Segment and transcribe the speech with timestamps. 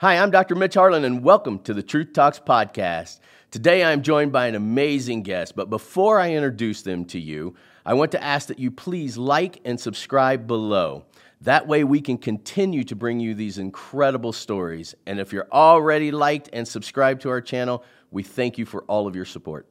[0.00, 0.54] Hi, I'm Dr.
[0.54, 3.20] Mitch Harlan, and welcome to the Truth Talks podcast.
[3.50, 7.54] Today I'm joined by an amazing guest, but before I introduce them to you,
[7.84, 11.04] I want to ask that you please like and subscribe below.
[11.42, 14.94] That way we can continue to bring you these incredible stories.
[15.04, 19.06] And if you're already liked and subscribed to our channel, we thank you for all
[19.06, 19.66] of your support.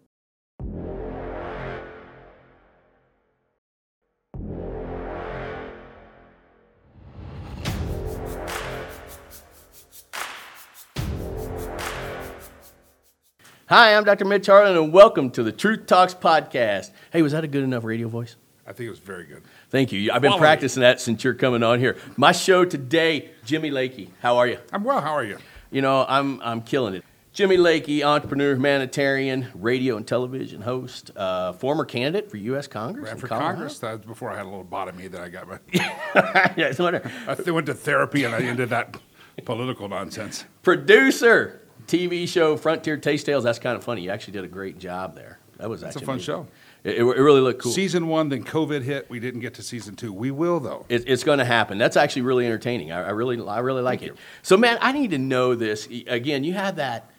[13.70, 14.26] Hi, I'm Dr.
[14.26, 16.90] Mitch Harlan, and welcome to the Truth Talks podcast.
[17.14, 18.36] Hey, was that a good enough radio voice?
[18.66, 19.44] I think it was very good.
[19.70, 20.12] Thank you.
[20.12, 20.42] I've been Quality.
[20.42, 21.95] practicing that since you're coming on here.
[22.18, 24.09] My show today, Jimmy Lakey.
[24.22, 24.58] How are you?
[24.73, 25.02] I'm well.
[25.02, 25.38] How are you?
[25.70, 27.04] You know, I'm I'm killing it.
[27.32, 32.66] Jimmy Lakey, entrepreneur, humanitarian, radio and television host, uh, former candidate for U.S.
[32.66, 33.06] Congress.
[33.06, 33.52] Ran for Colorado.
[33.52, 33.78] Congress.
[33.80, 35.48] That was before I had a little bottomy that I got.
[35.48, 38.98] My, yeah, it's wonder- I went to therapy and I ended that
[39.45, 40.44] political nonsense.
[40.64, 43.43] Producer, TV show Frontier Taste Tales.
[43.43, 44.02] That's kind of funny.
[44.02, 45.39] You actually did a great job there.
[45.58, 46.25] That was It's a fun amazing.
[46.25, 46.47] show.
[46.86, 47.73] It, it, really looked cool.
[47.73, 49.09] Season one, then COVID hit.
[49.09, 50.14] We didn't get to season two.
[50.14, 50.86] We will though.
[50.88, 51.77] It, it's going to happen.
[51.77, 52.94] That's actually really entertaining.
[52.94, 54.16] I, I really, I really like it.
[54.41, 55.88] So, man, I need to know this.
[56.08, 57.09] Again, you had that.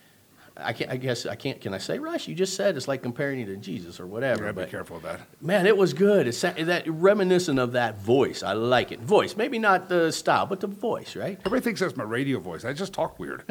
[0.56, 0.90] I can't.
[0.90, 1.60] I guess I can't.
[1.60, 2.28] Can I say Rush?
[2.28, 4.44] You just said it's like comparing you to Jesus or whatever.
[4.52, 5.20] gotta be careful of that.
[5.40, 6.26] man, it was good.
[6.26, 8.42] It's that that reminiscent of that voice.
[8.42, 9.00] I like it.
[9.00, 11.38] Voice, maybe not the style, but the voice, right?
[11.40, 12.64] Everybody thinks that's my radio voice.
[12.64, 13.44] I just talk weird.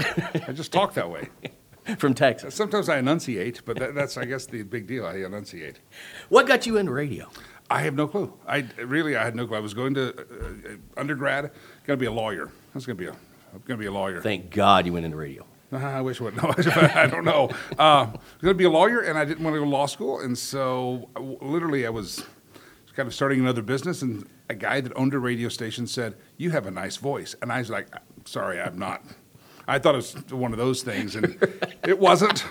[0.48, 1.30] I just talk that way.
[1.98, 2.54] From Texas.
[2.54, 5.08] Sometimes I enunciate, but that, that's I guess the big deal.
[5.08, 5.80] I enunciate.
[6.28, 7.28] What got you into radio?
[7.72, 8.32] I have no clue.
[8.48, 9.58] I really, I had no clue.
[9.58, 11.52] I was going to uh, undergrad,
[11.86, 12.48] going to be a lawyer.
[12.48, 14.22] I was going to be a, I'm going to be a lawyer.
[14.22, 15.46] Thank God you went into radio.
[15.72, 16.36] Uh, I wish I would.
[16.38, 16.54] No,
[16.96, 17.50] I don't know.
[17.78, 19.70] Uh, I was going to be a lawyer, and I didn't want to go to
[19.70, 21.10] law school, and so
[21.42, 22.26] literally I was
[22.96, 26.50] kind of starting another business, and a guy that owned a radio station said, "You
[26.52, 27.88] have a nice voice," and I was like,
[28.26, 29.04] "Sorry, I'm not."
[29.68, 31.38] I thought it was one of those things, and
[31.86, 32.44] it wasn't.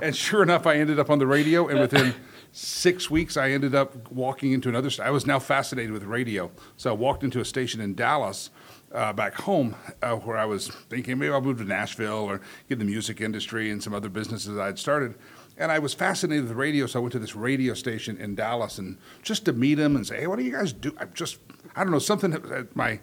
[0.00, 2.14] And sure enough, I ended up on the radio, and within
[2.52, 4.88] six weeks, I ended up walking into another.
[4.90, 8.50] st- I was now fascinated with radio, so I walked into a station in Dallas,
[8.94, 12.74] uh, back home, uh, where I was thinking maybe I'll move to Nashville or get
[12.74, 15.14] in the music industry and some other businesses I'd started.
[15.56, 18.78] And I was fascinated with radio, so I went to this radio station in Dallas
[18.78, 21.38] and just to meet him and say, "Hey, what do you guys do?" I just,
[21.76, 23.00] I don't know, something that my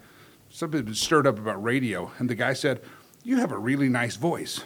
[0.49, 2.81] something had been stirred up about radio, and the guy said,
[3.23, 4.61] "You have a really nice voice."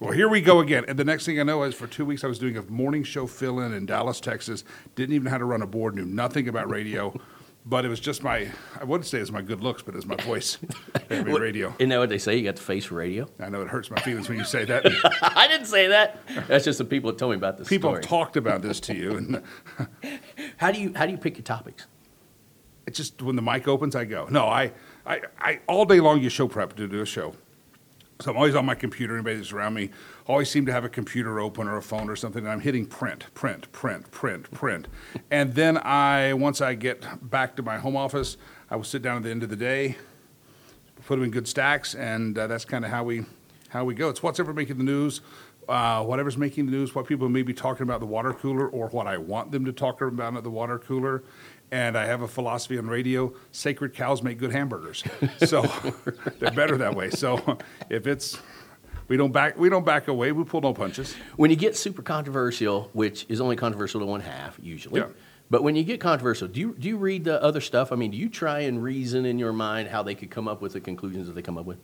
[0.00, 0.84] Well, here we go again.
[0.86, 3.04] And the next thing I know is for two weeks I was doing a morning
[3.04, 4.64] show fill in in Dallas, Texas.
[4.96, 7.18] Didn't even know how to run a board, knew nothing about radio.
[7.66, 8.48] But it was just my,
[8.78, 10.58] I wouldn't say it's my good looks, but it's my voice.
[11.10, 11.74] Radio.
[11.78, 12.36] Isn't that what they say?
[12.36, 13.26] You got the face for radio.
[13.40, 14.84] I know it hurts my feelings when you say that.
[15.22, 16.18] I didn't say that.
[16.46, 18.02] That's just the people that told me about this People story.
[18.02, 19.16] have talked about this to you.
[19.16, 19.42] And
[20.58, 21.86] how do you how do you pick your topics?
[22.86, 24.26] it's just when the mic opens, I go.
[24.30, 24.72] No, I,
[25.06, 27.34] I, I all day long you show prep to do a show.
[28.20, 29.14] So I'm always on my computer.
[29.14, 29.90] Anybody that's around me
[30.26, 32.44] always seem to have a computer open or a phone or something.
[32.44, 34.88] And I'm hitting print, print, print, print, print.
[35.30, 38.36] and then I, once I get back to my home office,
[38.70, 39.96] I will sit down at the end of the day,
[41.06, 43.24] put them in good stacks, and uh, that's kind of how we,
[43.68, 44.08] how we go.
[44.08, 45.20] It's what's ever making the news,
[45.68, 48.88] uh, whatever's making the news, what people may be talking about the water cooler, or
[48.88, 51.22] what I want them to talk about at the water cooler.
[51.70, 55.02] And I have a philosophy on radio: sacred cows make good hamburgers,
[55.38, 55.62] so
[56.38, 57.10] they're better that way.
[57.10, 57.58] So
[57.90, 58.38] if it's
[59.08, 61.14] we don't back we don't back away, we pull no punches.
[61.36, 65.06] When you get super controversial, which is only controversial to one half usually, Yeah.
[65.50, 67.92] but when you get controversial, do you do you read the other stuff?
[67.92, 70.60] I mean, do you try and reason in your mind how they could come up
[70.62, 71.78] with the conclusions that they come up with?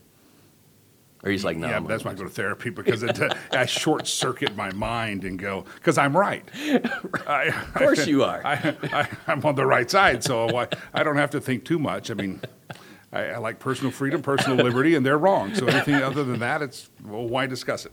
[1.23, 3.35] Or he's like, no, yeah, I'm that's why I go to therapy because it, uh,
[3.53, 6.43] I short circuit my mind and go because I'm right.
[7.27, 8.41] I, of course you are.
[8.43, 11.79] I, I, I'm on the right side, so I, I don't have to think too
[11.79, 12.11] much.
[12.11, 12.41] I mean,
[13.13, 15.55] I, I like personal freedom, personal liberty, and they're wrong.
[15.55, 17.93] So anything other than that, it's well, why discuss it?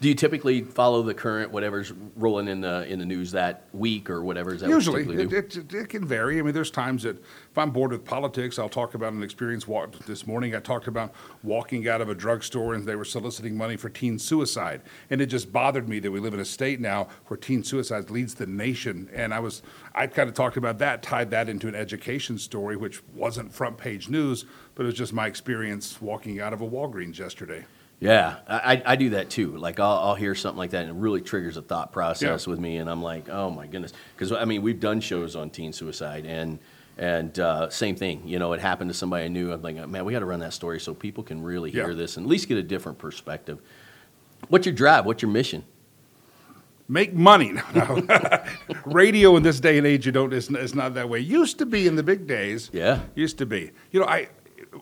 [0.00, 4.10] Do you typically follow the current whatever's rolling in the in the news that week
[4.10, 4.54] or whatever?
[4.54, 5.60] Is that Usually, it, typically do?
[5.60, 6.38] it, it can vary.
[6.38, 9.66] I mean, there's times that if I'm bored with politics, I'll talk about an experience.
[9.66, 13.56] Walk, this morning, I talked about walking out of a drugstore and they were soliciting
[13.56, 16.80] money for teen suicide, and it just bothered me that we live in a state
[16.80, 19.08] now where teen suicide leads the nation.
[19.12, 19.62] And I was,
[19.94, 23.78] I kind of talked about that, tied that into an education story, which wasn't front
[23.78, 24.44] page news,
[24.74, 27.64] but it was just my experience walking out of a Walgreens yesterday.
[28.00, 29.56] Yeah, I, I- do that too.
[29.56, 32.50] Like I'll, I'll hear something like that, and it really triggers a thought process Yeah.
[32.50, 35.48] with me, and I'm like, oh my goodness, because I mean we've done shows on
[35.50, 36.58] teen suicide, and
[36.98, 38.22] and uh, same thing.
[38.26, 39.52] You know, it happened to somebody I knew.
[39.52, 41.96] I'm like, man, we got to run that story so people can really hear Yeah.
[41.96, 43.58] this and at least get a different perspective.
[44.48, 45.04] What's your drive?
[45.06, 45.64] What's your mission?
[46.86, 47.54] make money.
[47.74, 48.44] No, no.
[48.84, 50.32] Radio in this day and age, you don't.
[50.34, 51.18] It's, it's not that way.
[51.20, 52.68] Used to be in the big days.
[52.74, 53.00] Yeah.
[53.14, 53.70] Used to be.
[53.90, 54.28] You know, I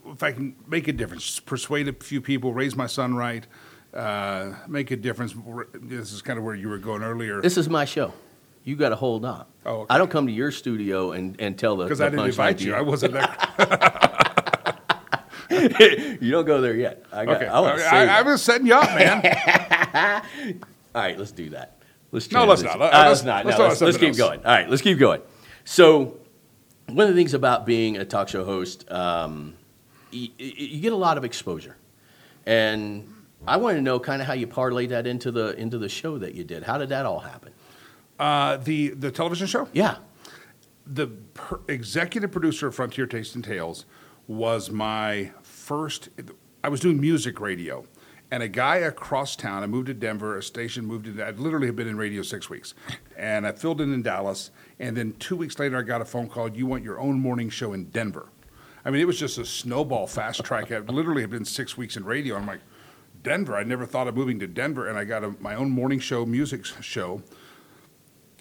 [0.07, 3.47] if I can make a difference, persuade a few people, raise my son right,
[3.95, 5.35] uh, make a difference.
[5.75, 7.41] This is kind of where you were going earlier.
[7.41, 8.13] This is my show.
[8.65, 9.47] You got to hold on.
[9.67, 9.95] Oh, okay.
[9.95, 12.65] I don't come to your studio and, and tell the Because I didn't invite to
[12.65, 12.75] you.
[12.75, 13.37] I wasn't there.
[16.21, 17.05] you don't go there yet.
[17.13, 17.43] I got.
[17.43, 17.47] Okay.
[17.47, 20.23] I, I, I, was setting you up, man.
[20.95, 21.79] All right, let's do that.
[22.13, 22.79] Let's No, let's not.
[22.79, 23.47] Let- Uh, let's- let's not.
[23.47, 24.47] let's No, let's, let's keep something going.
[24.47, 25.23] All right, let's keep going.
[25.65, 26.19] So,
[26.89, 29.55] one of the things about being a talk show host, um,
[30.13, 31.77] you, you get a lot of exposure,
[32.47, 33.13] and
[33.47, 36.19] I want to know kind of how you parlayed that into the into the show
[36.19, 36.63] that you did.
[36.63, 37.53] How did that all happen?
[38.19, 39.69] Uh, the, the television show?
[39.73, 39.97] Yeah.
[40.87, 43.85] the per- executive producer of Frontier Taste and Tales
[44.29, 46.09] was my first.
[46.63, 47.85] I was doing music radio,
[48.31, 49.65] and a guy across town.
[49.65, 50.39] I moved to Denver.
[50.39, 51.21] A station moved in.
[51.21, 52.75] I'd literally had been in radio six weeks,
[53.17, 54.51] and I filled in in Dallas.
[54.79, 56.49] And then two weeks later, I got a phone call.
[56.51, 58.29] You want your own morning show in Denver?
[58.85, 60.73] I mean, it was just a snowball fast track.
[60.73, 62.37] I literally had been six weeks in radio.
[62.37, 62.61] I'm like,
[63.23, 63.57] Denver.
[63.57, 66.27] I never thought of moving to Denver, and I got a, my own morning show,
[66.27, 67.23] music show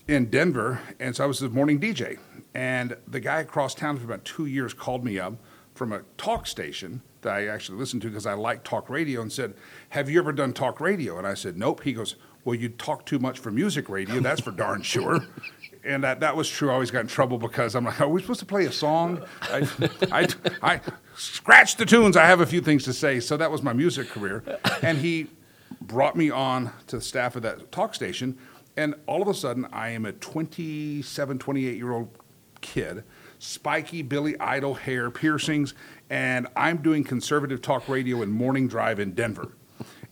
[0.07, 2.17] in Denver, and so I was the morning DJ.
[2.53, 5.35] And the guy across town for about two years called me up
[5.73, 9.31] from a talk station that I actually listened to because I like talk radio and
[9.31, 9.53] said,
[9.89, 11.17] Have you ever done talk radio?
[11.17, 11.83] And I said, Nope.
[11.83, 14.19] He goes, Well, you talk too much for music radio.
[14.19, 15.19] That's for darn sure.
[15.83, 16.69] And that, that was true.
[16.69, 19.23] I always got in trouble because I'm like, Are we supposed to play a song?
[19.41, 19.67] I,
[20.11, 20.27] I,
[20.61, 20.81] I
[21.15, 22.15] scratch the tunes.
[22.15, 23.19] I have a few things to say.
[23.19, 24.43] So that was my music career.
[24.83, 25.27] And he
[25.81, 28.37] brought me on to the staff of that talk station.
[28.77, 32.09] And all of a sudden, I am a 27, 28 year old
[32.61, 33.03] kid,
[33.39, 35.73] spiky Billy Idol hair, piercings,
[36.09, 39.51] and I'm doing conservative talk radio and morning drive in Denver.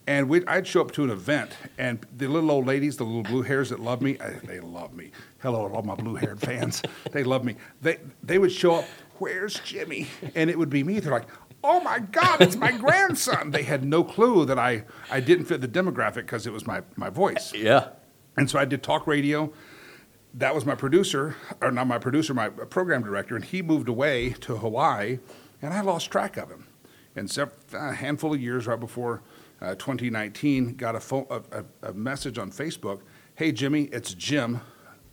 [0.10, 3.22] And we'd, I'd show up to an event, and the little old ladies, the little
[3.22, 5.12] blue hairs that love me, I, they love me.
[5.38, 6.82] Hello, all my blue haired fans.
[7.12, 7.58] They love me.
[7.80, 8.86] They, they would show up,
[9.20, 10.08] Where's Jimmy?
[10.34, 11.00] And it would be me.
[11.00, 11.28] They're like,
[11.64, 13.52] Oh my God, it's my grandson.
[13.52, 16.82] They had no clue that I, I didn't fit the demographic because it was my,
[16.96, 17.54] my voice.
[17.54, 17.90] Yeah.
[18.36, 19.54] And so I did talk radio.
[20.34, 24.32] That was my producer, or not my producer, my program director, and he moved away
[24.42, 25.20] to Hawaii,
[25.62, 26.66] and I lost track of him.
[27.16, 27.32] And
[27.74, 29.22] a handful of years right before
[29.62, 33.02] uh, 2019, got a, phone, a, a, a message on Facebook
[33.40, 34.60] Hey, Jimmy, it's Jim.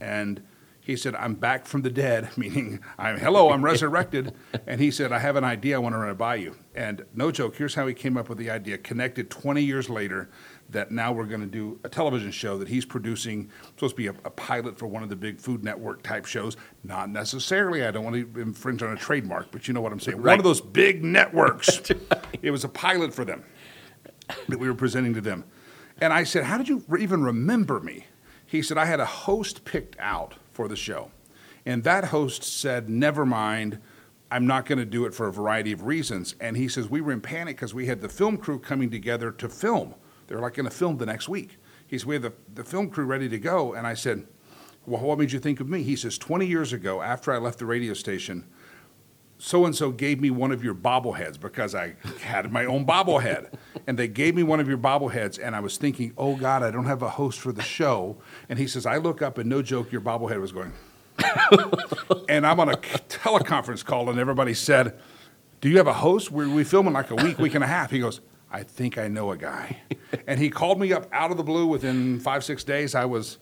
[0.01, 0.43] And
[0.81, 4.35] he said, I'm back from the dead, meaning, I'm hello, I'm resurrected.
[4.67, 6.57] and he said, I have an idea I want to run it by you.
[6.75, 8.79] And no joke, here's how he came up with the idea.
[8.79, 10.29] Connected 20 years later,
[10.71, 14.09] that now we're going to do a television show that he's producing, supposed to be
[14.09, 16.57] a, a pilot for one of the big Food Network type shows.
[16.83, 20.01] Not necessarily, I don't want to infringe on a trademark, but you know what I'm
[20.01, 20.21] saying.
[20.21, 21.81] One of those big networks.
[22.43, 23.43] It was a pilot for them
[24.49, 25.45] that we were presenting to them.
[26.01, 28.07] And I said, How did you even remember me?
[28.47, 31.11] He said, I had a host picked out for the show.
[31.65, 33.81] And that host said, Never mind,
[34.31, 36.35] I'm not going to do it for a variety of reasons.
[36.41, 39.31] And he says, We were in panic because we had the film crew coming together
[39.33, 39.95] to film.
[40.27, 41.59] They're like going to film the next week.
[41.87, 43.75] He said, We have the, the film crew ready to go.
[43.75, 44.27] And I said,
[44.87, 45.83] Well, what made you think of me?
[45.83, 48.47] He says, 20 years ago, after I left the radio station,
[49.39, 53.53] so and so gave me one of your bobbleheads because I had my own bobblehead.
[53.87, 56.71] And they gave me one of your bobbleheads, and I was thinking, oh God, I
[56.71, 58.17] don't have a host for the show.
[58.49, 60.73] And he says, I look up, and no joke, your bobblehead was going.
[62.29, 64.99] and I'm on a teleconference call, and everybody said,
[65.61, 66.31] Do you have a host?
[66.31, 67.91] We're we filming like a week, week and a half.
[67.91, 69.79] He goes, I think I know a guy.
[70.27, 72.95] and he called me up out of the blue within five, six days.
[72.95, 73.39] I was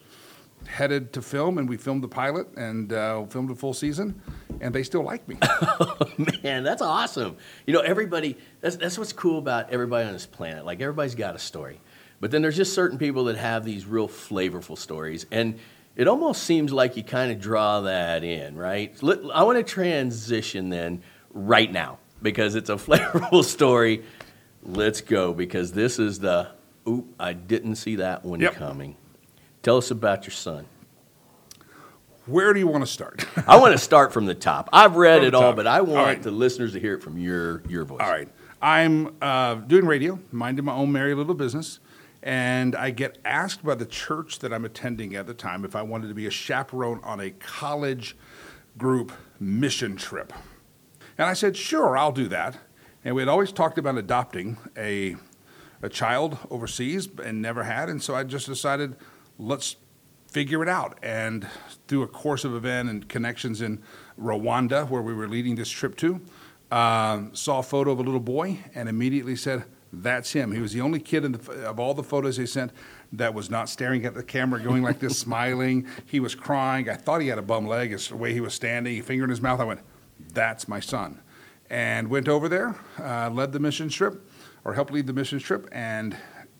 [0.66, 4.21] headed to film, and we filmed the pilot and uh, filmed a full season,
[4.61, 5.37] and they still like me.
[6.42, 7.37] Man, that's awesome.
[7.66, 10.64] You know, everybody, that's, that's what's cool about everybody on this planet.
[10.64, 11.80] Like, everybody's got a story.
[12.21, 15.26] But then there's just certain people that have these real flavorful stories.
[15.30, 15.59] And
[15.97, 18.97] it almost seems like you kind of draw that in, right?
[19.33, 21.02] I want to transition then
[21.33, 24.02] right now because it's a flavorful story.
[24.62, 26.49] Let's go because this is the,
[26.88, 28.54] oop, I didn't see that one Yep.
[28.54, 28.97] coming.
[29.64, 30.66] Tell us about your son.
[32.26, 33.26] Where do you want to start?
[33.49, 34.68] I want to start from the top.
[34.75, 36.23] I've read From it all, but I want right.
[36.23, 38.02] the listeners to hear it from your, your voice.
[38.02, 38.28] All right.
[38.61, 41.80] I'm uh, doing radio, minding my own merry little business,
[42.23, 45.80] and I get asked by the church that I'm attending at the time if I
[45.80, 48.18] wanted to be a chaperone on a college
[48.76, 50.35] group mission trip.
[51.16, 52.59] And I said, sure, I'll do that.
[53.02, 55.16] And we had always talked about adopting a,
[55.80, 57.88] a child overseas and never had.
[57.88, 58.97] And so I just decided,
[59.38, 59.76] let's
[60.28, 60.98] figure it out.
[61.02, 61.46] And
[61.86, 63.82] through a course of event and connections in
[64.20, 66.20] Rwanda, where we were leading this trip to,
[66.70, 70.50] um, saw a photo of a little boy and immediately said, that's him.
[70.52, 72.72] He was the only kid the, of all the photos they sent
[73.12, 75.86] that was not staring at the camera, going like this, smiling.
[76.06, 76.88] He was crying.
[76.88, 77.92] I thought he had a bum leg.
[77.92, 79.60] It's the way he was standing, finger in his mouth.
[79.60, 79.80] I went,
[80.32, 81.20] that's my son.
[81.70, 84.28] and went over there, uh, led the mission trip,
[84.64, 86.16] or helped lead the mission trip, and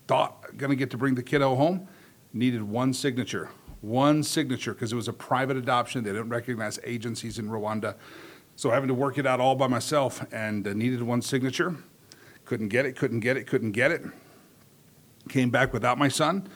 [0.07, 1.87] thought going to get to bring the kiddo home.
[2.35, 3.49] Needed one signature,
[3.79, 6.03] one signature, because it was a private adoption.
[6.03, 7.95] They didn't recognize agencies in Rwanda.
[8.57, 11.77] So having to work it out all by myself and uh, needed one signature.
[12.43, 14.03] Couldn't get it, couldn't get it, couldn't get it.
[15.29, 16.49] Came back without my son,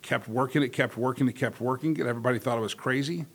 [0.00, 2.06] kept working it, kept working it, kept working it.
[2.06, 3.26] Everybody thought I was crazy.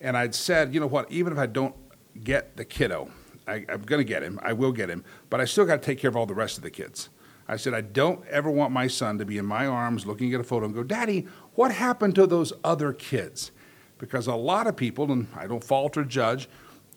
[0.00, 1.76] And I'd said, you know what, even if I don't
[2.24, 3.12] get the kiddo,
[3.46, 5.86] I, I'm going to get him, I will get him, but I still got to
[5.86, 7.10] take care of all the rest of the kids.
[7.46, 10.40] I said, I don't ever want my son to be in my arms looking at
[10.40, 13.50] a photo and go, Daddy, what happened to those other kids?
[13.98, 16.48] Because a lot of people, and I don't fault or judge,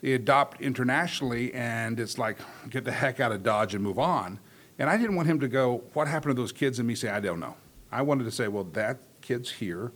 [0.02, 2.38] they adopt internationally and it's like,
[2.70, 4.40] get the heck out of Dodge and move on.
[4.80, 6.80] And I didn't want him to go, What happened to those kids?
[6.80, 7.56] And me say, I don't know.
[7.92, 9.92] I wanted to say, Well, that kid's here,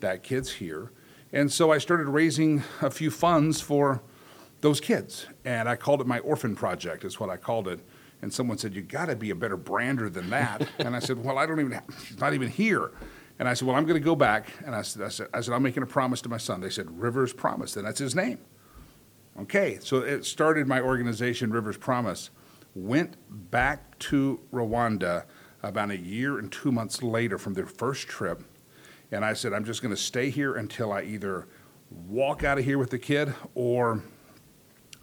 [0.00, 0.90] that kid's here.
[1.32, 4.02] And so I started raising a few funds for
[4.60, 5.26] those kids.
[5.44, 7.80] And I called it my orphan project, is what I called it.
[8.24, 10.66] And someone said, You got to be a better brander than that.
[10.78, 12.90] and I said, Well, I don't even, have, he's not even here.
[13.38, 14.48] And I said, Well, I'm going to go back.
[14.64, 16.62] And I said, I said, I said, I'm making a promise to my son.
[16.62, 17.76] They said, Rivers Promise.
[17.76, 18.38] And that's his name.
[19.38, 22.30] Okay, so it started my organization, Rivers Promise.
[22.74, 23.18] Went
[23.50, 25.24] back to Rwanda
[25.62, 28.42] about a year and two months later from their first trip.
[29.12, 31.46] And I said, I'm just going to stay here until I either
[31.90, 34.02] walk out of here with the kid or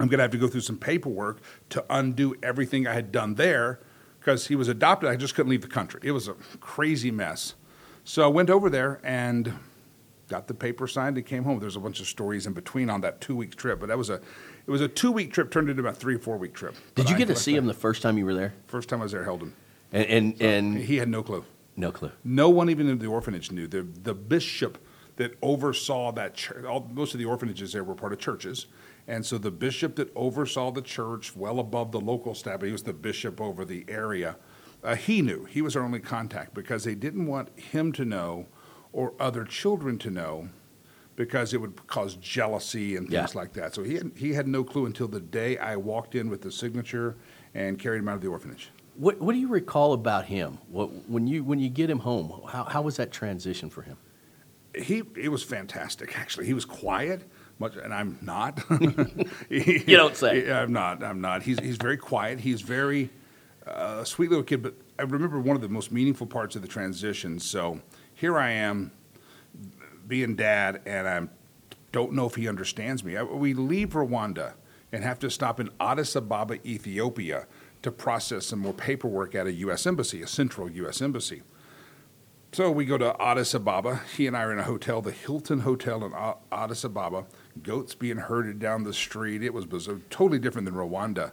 [0.01, 1.39] I'm going to have to go through some paperwork
[1.69, 3.79] to undo everything I had done there
[4.19, 5.09] because he was adopted.
[5.09, 5.99] I just couldn't leave the country.
[6.03, 7.53] It was a crazy mess.
[8.03, 9.53] So I went over there and
[10.27, 11.59] got the paper signed and came home.
[11.59, 14.09] There's a bunch of stories in between on that two week trip, but that was
[14.09, 16.75] a it was a two week trip turned into about three or four week trip.
[16.95, 17.59] Did you I get to see that.
[17.59, 18.53] him the first time you were there?
[18.67, 19.53] First time I was there, held him.
[19.91, 21.43] And and, and He had no clue.
[21.75, 22.11] no clue.
[22.23, 23.67] No one even in the orphanage knew.
[23.67, 24.77] The the bishop
[25.21, 28.65] that oversaw that church, all, most of the orphanages there were part of churches,
[29.07, 32.81] and so the bishop that oversaw the church, well above the local staff, he was
[32.83, 34.35] the bishop over the area.
[34.83, 35.45] Uh, he knew.
[35.45, 38.47] He was our only contact because they didn't want him to know
[38.91, 40.49] or other children to know
[41.15, 43.39] because it would cause jealousy and things Yeah.
[43.39, 43.75] like that.
[43.75, 46.51] So he had, he had no clue until the day I walked in with the
[46.51, 47.15] signature
[47.53, 48.71] and carried him out of the orphanage.
[48.95, 50.57] What what do you recall about him?
[50.69, 52.41] What when you when you get him home?
[52.49, 53.97] How how was that transition for him?
[54.75, 56.45] He it was fantastic actually.
[56.45, 57.23] He was quiet
[57.59, 58.59] much and i'm not.
[59.49, 60.51] You don't say.
[60.51, 61.43] I'm not i'm not.
[61.43, 62.39] He's, he's very quiet.
[62.39, 63.09] He's very
[63.67, 66.67] uh, sweet little kid but i remember one of the most meaningful parts of the
[66.67, 67.39] transition.
[67.39, 67.81] So
[68.13, 68.91] here i am
[70.07, 71.27] being dad and i
[71.91, 73.17] don't know if he understands me.
[73.17, 74.53] I- we leave rwanda
[74.91, 77.47] and have to stop in addis ababa ethiopia
[77.81, 81.41] to process some more paperwork at a u.s embassy a central u.s embassy
[82.51, 84.01] so we go to Addis Ababa.
[84.15, 86.13] He and I are in a hotel, the Hilton Hotel in
[86.51, 87.25] Addis Ababa.
[87.63, 89.43] Goats being herded down the street.
[89.43, 91.31] It was bizarre, totally different than Rwanda.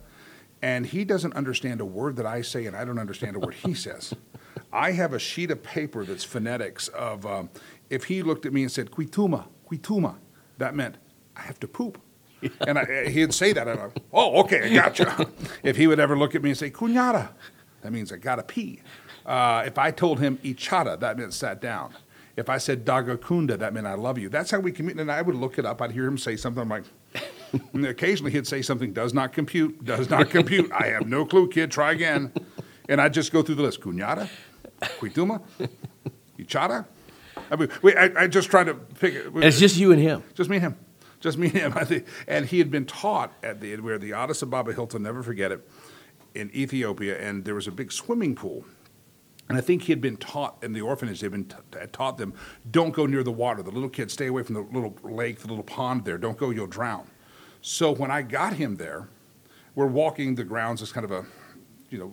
[0.62, 3.54] And he doesn't understand a word that I say, and I don't understand a word
[3.54, 4.14] he says.
[4.72, 7.50] I have a sheet of paper that's phonetics of um,
[7.90, 10.16] if he looked at me and said, Quituma, Quituma,
[10.58, 10.96] that meant
[11.36, 12.00] I have to poop.
[12.66, 15.28] and I, he'd say that, and I'm, oh, okay, I gotcha.
[15.62, 17.30] if he would ever look at me and say, Cunyada,
[17.82, 18.80] that means I gotta pee.
[19.28, 21.94] Uh, if I told him Ichada, that meant sat down.
[22.34, 24.30] If I said Dagakunda, that meant I love you.
[24.30, 25.02] That's how we communicate.
[25.02, 25.82] And I would look it up.
[25.82, 26.62] I'd hear him say something.
[26.62, 26.84] I'm like,
[27.74, 30.72] and occasionally he'd say something does not compute, does not compute.
[30.72, 31.70] I have no clue, kid.
[31.70, 32.32] Try again.
[32.88, 33.82] And I'd just go through the list.
[33.82, 34.30] Cunyada,
[34.80, 35.42] Quituma,
[36.38, 36.86] Ichada.
[37.50, 39.26] I mean, we, I, I just trying to pick it.
[39.36, 40.22] It's just you and him.
[40.34, 40.76] Just me and him.
[41.20, 41.72] Just me and him.
[41.76, 45.22] I think, and he had been taught at the where the Addis Ababa Hilton, never
[45.22, 45.68] forget it,
[46.34, 48.64] in Ethiopia, and there was a big swimming pool.
[49.48, 51.50] And I think he had been taught in the orphanage, they've been
[51.92, 52.34] taught them,
[52.70, 53.62] don't go near the water.
[53.62, 56.18] The little kids, stay away from the little lake, the little pond there.
[56.18, 57.06] Don't go, you'll drown.
[57.62, 59.08] So when I got him there,
[59.74, 61.24] we're walking the grounds as kind of a,
[61.88, 62.12] you know,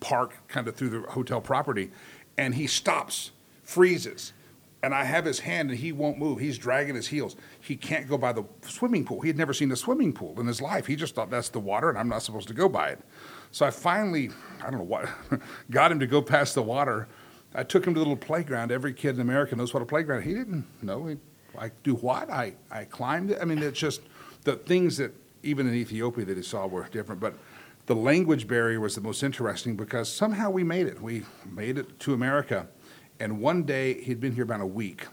[0.00, 1.90] park kind of through the hotel property,
[2.36, 3.30] and he stops,
[3.62, 4.32] freezes.
[4.82, 6.38] And I have his hand and he won't move.
[6.38, 7.36] He's dragging his heels.
[7.60, 9.20] He can't go by the swimming pool.
[9.20, 10.86] He had never seen a swimming pool in his life.
[10.86, 13.00] He just thought that's the water and I'm not supposed to go by it.
[13.52, 14.30] So I finally,
[14.62, 15.08] I don't know what,
[15.70, 17.08] got him to go past the water.
[17.54, 18.72] I took him to the little playground.
[18.72, 20.22] Every kid in America knows what a playground.
[20.22, 21.06] He didn't know.
[21.06, 21.16] He,
[21.58, 22.30] I do what?
[22.30, 23.38] I, I climbed it.
[23.42, 24.02] I mean, it's just
[24.44, 27.20] the things that even in Ethiopia that he saw were different.
[27.20, 27.34] But
[27.86, 31.00] the language barrier was the most interesting because somehow we made it.
[31.02, 32.68] We made it to America.
[33.20, 35.06] And one day, he'd been here about a week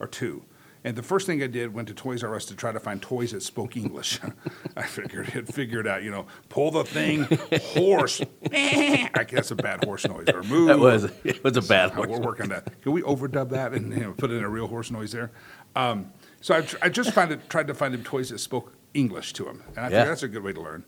[0.00, 0.42] or two.
[0.86, 3.00] And the first thing I did went to Toys R Us to try to find
[3.00, 4.20] toys that spoke English.
[4.76, 7.26] I figured it figured out, you know, pull the thing,
[7.74, 8.20] horse.
[8.52, 10.28] I guess a bad horse noise.
[10.28, 10.68] Or move.
[10.68, 12.82] That was it was a bad Uh, We're working that.
[12.82, 15.30] Can we overdub that and you know, put in a real horse noise there?
[15.74, 18.74] Um, so I, tr- I just find it, tried to find him toys that spoke
[18.92, 19.62] English to him.
[19.76, 19.88] And I Yeah.
[20.00, 20.84] think that's a good way to learn.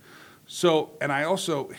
[0.46, 1.70] So, and I also,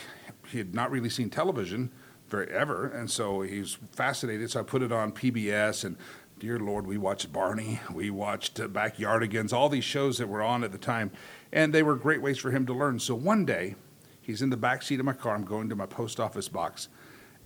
[0.52, 1.92] he had not really seen television
[2.30, 4.52] very ever, and so he's fascinated.
[4.52, 5.98] So I put it on PBS, and
[6.40, 10.64] dear Lord, we watched Barney, we watched uh, Backyardigans, all these shows that were on
[10.64, 11.12] at the time,
[11.52, 13.00] and they were great ways for him to learn.
[13.00, 13.76] So one day,
[14.22, 15.36] he's in the back seat of my car.
[15.36, 16.90] I'm going to my post office box,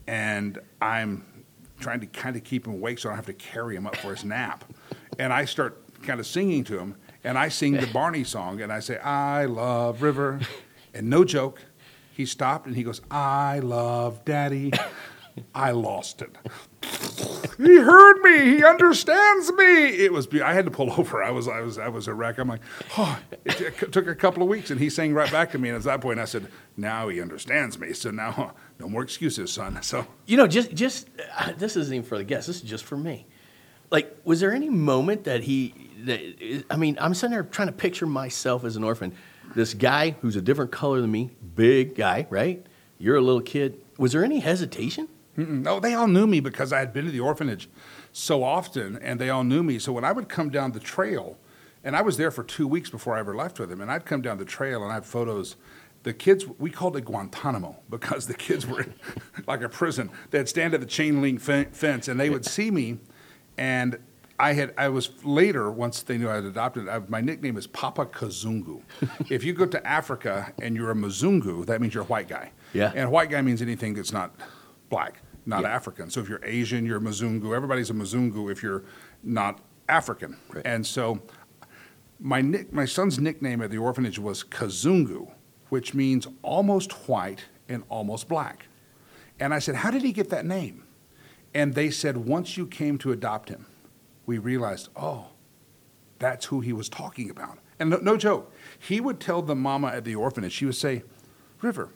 [0.07, 1.25] and I'm
[1.79, 3.95] trying to kind of keep him awake so I don't have to carry him up
[3.97, 4.65] for his nap.
[5.19, 8.71] And I start kind of singing to him, and I sing the Barney song, and
[8.71, 10.39] I say, I love River.
[10.93, 11.61] And no joke,
[12.11, 14.71] he stopped and he goes, I love Daddy.
[15.55, 16.35] I lost it.
[17.57, 18.57] he heard me.
[18.57, 19.87] He understands me.
[19.87, 20.27] It was.
[20.43, 21.23] I had to pull over.
[21.23, 21.47] I was.
[21.47, 21.77] I was.
[21.77, 22.37] I was a wreck.
[22.37, 22.59] I'm like,
[22.97, 23.17] oh.
[23.45, 25.69] It t- took a couple of weeks, and he sang right back to me.
[25.69, 27.93] And at that point, I said, now he understands me.
[27.93, 29.81] So now, no more excuses, son.
[29.83, 32.47] So You know, just just uh, this isn't even for the guests.
[32.47, 33.25] This is just for me.
[33.89, 35.73] Like, was there any moment that he?
[36.03, 39.13] That, I mean, I'm sitting there trying to picture myself as an orphan.
[39.55, 42.65] This guy who's a different color than me, big guy, right?
[42.97, 43.81] You're a little kid.
[43.97, 45.07] Was there any hesitation?
[45.37, 45.63] Mm-mm.
[45.63, 47.69] No, they all knew me because I had been to the orphanage
[48.11, 49.79] so often, and they all knew me.
[49.79, 51.37] So when I would come down the trail,
[51.83, 54.05] and I was there for two weeks before I ever left with him, and I'd
[54.05, 55.55] come down the trail and I had photos.
[56.03, 58.85] The kids, we called it Guantanamo because the kids were
[59.47, 60.09] like a prison.
[60.31, 62.99] They'd stand at the chain link fen- fence, and they would see me,
[63.57, 63.97] and
[64.41, 66.89] I had I was later once they knew I had adopted.
[66.89, 68.81] I, my nickname is Papa Kazungu.
[69.29, 72.51] if you go to Africa and you're a Mzungu, that means you're a white guy.
[72.73, 72.91] Yeah.
[72.95, 74.33] And white guy means anything that's not
[74.89, 75.69] black, not Yeah.
[75.69, 76.09] African.
[76.09, 77.55] So if you're Asian, you're a Mzungu.
[77.55, 78.83] Everybody's a Mzungu if you're
[79.21, 80.37] not African.
[80.49, 80.65] Right.
[80.65, 81.21] And so
[82.19, 85.31] my nick, my son's nickname at the orphanage was Kazungu,
[85.69, 88.65] which means almost white and almost black.
[89.39, 90.83] And I said, How did he get that name?
[91.53, 93.67] And they said, Once you came to adopt him,
[94.31, 95.25] we realized, oh,
[96.19, 97.57] that's who he was talking about.
[97.79, 101.03] And no, no joke, he would tell the mama at the orphanage, she would say,
[101.61, 101.89] River,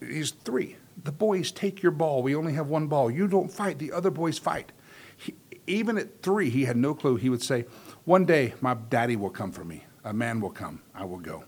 [0.00, 0.76] he's three.
[1.02, 2.22] The boys take your ball.
[2.22, 3.10] We only have one ball.
[3.10, 3.78] You don't fight.
[3.78, 4.72] The other boys fight.
[5.16, 5.34] He,
[5.66, 7.16] even at three, he had no clue.
[7.16, 7.64] He would say,
[8.04, 9.84] One day, my daddy will come for me.
[10.04, 10.82] A man will come.
[10.94, 11.44] I will go.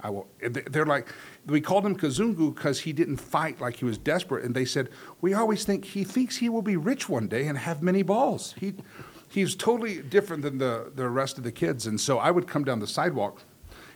[0.00, 0.28] I will.
[0.40, 1.08] they- They're like,
[1.46, 4.44] we called him Kazungu because he didn't fight like he was desperate.
[4.44, 4.88] And they said,
[5.20, 8.54] we always think he thinks he will be rich one day and have many balls.
[8.60, 8.74] He,
[9.28, 11.86] he's totally different than the, the rest of the kids.
[11.86, 13.42] And so I would come down the sidewalk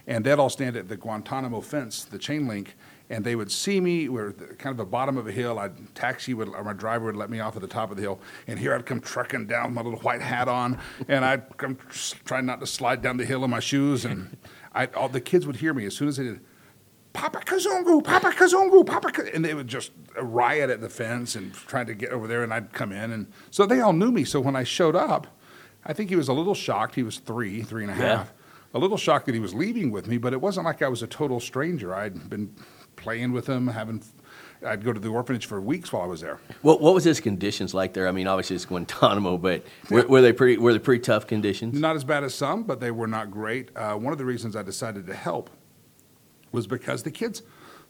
[0.06, 2.74] and they'd all stand at the Guantanamo fence, the chain link,
[3.08, 4.08] and they would see me.
[4.08, 5.58] We are kind of the bottom of a hill.
[5.58, 8.02] I'd taxi would, or my driver would let me off at the top of the
[8.02, 11.56] hill, and here I'd come trucking down with my little white hat on, and I'd
[11.56, 11.78] come
[12.24, 14.36] trying not to slide down the hill in my shoes, and
[14.74, 16.40] I, all the kids would hear me as soon as they did.
[17.22, 21.54] Papa Kazungu, Papa Kazungu, Papa, Ka-" and they would just riot at the fence and
[21.54, 24.24] trying to get over there, and I'd come in, and so they all knew me.
[24.24, 25.28] So when I showed up,
[25.86, 26.96] I think he was a little shocked.
[26.96, 28.26] He was three, three and a half, a Yeah.
[28.74, 31.00] a little shocked that he was leaving with me, but it wasn't like I was
[31.02, 31.94] a total stranger.
[31.94, 32.56] I'd been
[32.96, 34.02] playing with him, having.
[34.66, 36.40] I'd go to the orphanage for weeks while I was there.
[36.62, 38.08] What what was his conditions like there?
[38.08, 41.78] I mean, obviously it's Guantanamo, but were, were they pretty were they pretty tough conditions?
[41.78, 43.70] Not as bad as some, but they were not great.
[43.76, 45.50] Uh, one of the reasons I decided to help
[46.52, 47.42] was because the kids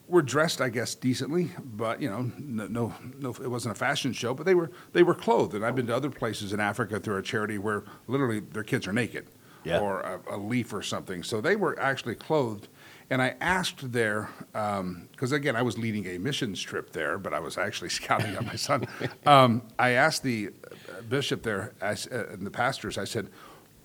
[0.09, 4.13] were dressed, I guess, decently, but you know, no, no, no, it wasn't a fashion
[4.13, 5.55] show, but they were they were clothed.
[5.55, 8.87] And I've been to other places in Africa through a charity where literally their kids
[8.87, 9.27] are naked,
[9.65, 9.79] Yeah.
[9.81, 11.23] or a, a leaf or something.
[11.23, 12.69] So they were actually clothed.
[13.11, 17.41] And I asked there, because again, I was leading a missions trip there, but I
[17.41, 18.87] was actually scouting out my son.
[19.27, 23.29] Um, I asked the uh, bishop there I uh, and the pastors, I said,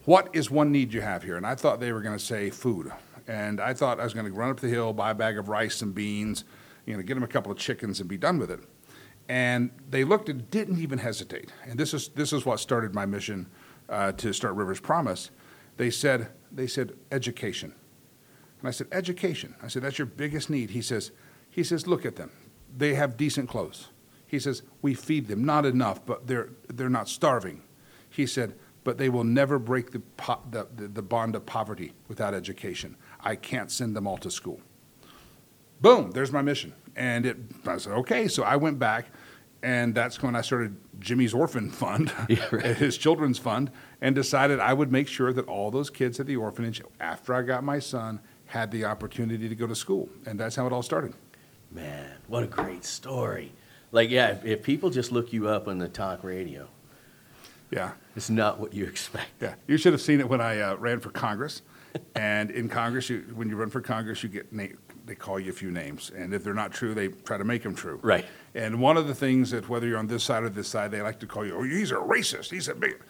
[0.05, 1.35] What is one need you have here?
[1.37, 2.91] And I thought they were going to say food.
[3.27, 5.49] And I thought I was going to run up the hill, buy a bag of
[5.49, 6.45] rice and beans,
[6.85, 8.61] you know, get them a couple of chickens and be done with it.
[9.27, 11.51] And they looked and didn't even hesitate.
[11.65, 13.47] And this is, this is what started my mission
[13.89, 15.31] uh, to start Rivers Promise.
[15.75, 17.73] They said, they said, education.
[18.59, 19.55] And I said, education.
[19.61, 20.69] I said, that's your biggest need.
[20.69, 21.11] He says,
[21.49, 22.31] he says, look at them.
[22.75, 23.89] They have decent clothes.
[24.25, 27.63] He says, we feed them, not enough, but they're, they're not starving.
[28.09, 28.55] He said,
[28.87, 32.95] but they will never break the, po- the, the, bond of poverty without education.
[33.19, 34.61] I can't send them all to school.
[35.81, 36.73] Boom, there's my mission.
[36.95, 38.29] And it, I said, okay.
[38.29, 39.07] So I went back,
[39.61, 42.77] and that's when I started Jimmy's Orphan Fund, Yeah, right.
[42.77, 46.37] his children's fund, and decided I would make sure that all those kids at the
[46.37, 50.07] orphanage, after I got my son, had the opportunity to go to school.
[50.25, 51.13] And that's how it all started.
[51.71, 53.51] Man, what a great story!
[53.91, 56.69] Like, yeah, if, if people just look you up on the talk radio,
[57.71, 57.91] Yeah.
[58.15, 59.27] it's not what you expect.
[59.41, 61.61] Yeah, you should have seen it when I uh, ran for Congress.
[62.15, 64.67] and in Congress, you, when you run for Congress, you get na-
[65.05, 67.63] they call you a few names, and if they're not true, they try to make
[67.63, 67.99] them true.
[68.03, 68.25] Right.
[68.55, 71.01] And one of the things that whether you're on this side or this side, they
[71.01, 72.51] like to call you, oh, he's a racist.
[72.51, 73.01] He's a big.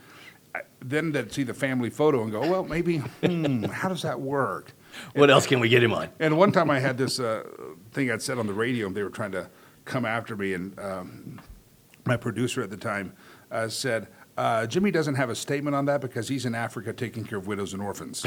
[0.56, 4.20] I- Then they'd see the family photo and go, well, maybe, hmm, how does that
[4.20, 4.74] work?
[5.13, 6.10] what else can we get him on?
[6.20, 7.43] And one time I had this uh,
[7.91, 9.50] thing I'd said on the radio, and they were trying to
[9.86, 11.41] come after me, and um,
[12.06, 13.13] my producer at the time
[13.52, 17.26] uh, said, uh, Jimmy doesn't have a statement on that because he's in Africa taking
[17.26, 18.23] care of widows and orphans.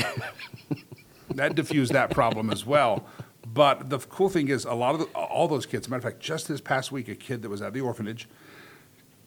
[1.30, 3.06] that diffused that problem as well.
[3.46, 5.88] But the cool thing is, a lot of the, all those kids.
[5.88, 8.28] Matter of fact, just this past week, a kid that was at the orphanage.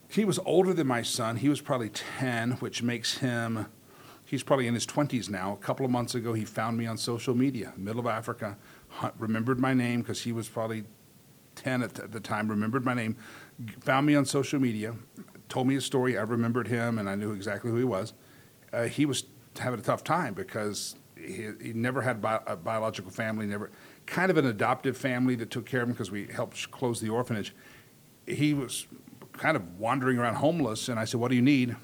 [0.09, 1.37] He was older than my son.
[1.37, 3.65] He was probably ten, which makes him.
[4.25, 5.53] He's probably in his twenties now.
[5.53, 8.57] A couple of months ago, he found me on social media, middle of Africa,
[9.17, 10.83] remembered my name because he was probably
[11.55, 12.47] ten at the time.
[12.47, 13.15] Remembered my name,
[13.79, 14.95] found me on social media,
[15.49, 16.17] told me his story.
[16.17, 18.13] I remembered him, and I knew exactly who he was.
[18.71, 19.25] Uh, he was
[19.60, 23.71] having a tough time because he, he never had bi- a biological family, never
[24.06, 27.10] kind of an adoptive family that took care of him because we helped close the
[27.10, 27.56] orphanage.
[28.25, 28.88] He was
[29.34, 31.75] kind of wandering around homeless, and I said, "What do you need?"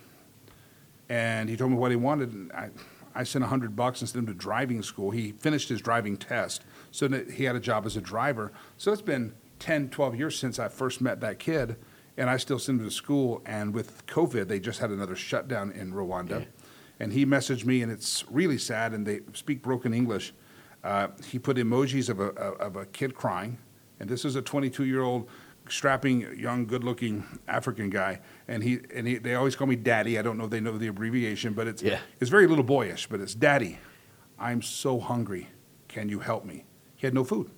[1.08, 2.34] And he told me what he wanted.
[2.34, 2.70] And I,
[3.16, 5.12] I sent a hundred bucks and sent him to driving school.
[5.12, 8.52] He finished his driving test, so that he had a job as a driver.
[8.78, 11.76] So it's been 10, 12 years since I first met that kid,
[12.20, 13.42] and I still send him to school.
[13.46, 16.46] And with COVID, they just had another shutdown in Rwanda.
[17.00, 20.34] And he messaged me, and it's really sad, and they speak broken English.
[20.84, 22.28] Uh, he put emojis of a,
[22.68, 23.58] of a kid crying,
[24.00, 25.30] and this is a 22 year old
[25.70, 30.18] strapping, young, good-looking African guy, and he and he, they always call me Daddy.
[30.20, 32.00] I don't know if they know the abbreviation, but it's Yeah.
[32.20, 33.08] it's very little boyish.
[33.08, 33.78] But it's Daddy.
[34.38, 35.50] I'm so hungry.
[35.88, 36.66] Can you help me?
[36.96, 37.50] He had no food,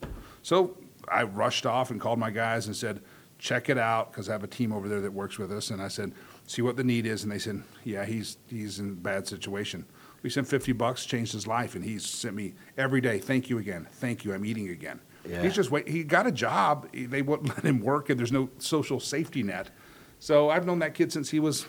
[0.44, 3.02] so I rushed off and called my guys and said,
[3.42, 5.82] check it out because I have a team over there that works with us, and
[5.82, 6.14] I said,
[6.46, 9.86] see what the need is, and they said, yeah, he's he's in a bad situation.
[10.22, 13.18] We sent 50 bucks, changed his life, and he's sent me every day.
[13.18, 13.88] Thank you again.
[13.94, 14.34] Thank you.
[14.34, 15.00] I'm eating again.
[15.28, 15.42] Yeah.
[15.42, 15.88] He's just wait.
[15.88, 16.88] He got a job.
[16.94, 19.72] They wouldn't let him work, and there's no social safety net.
[20.20, 21.66] So I've known that kid since he was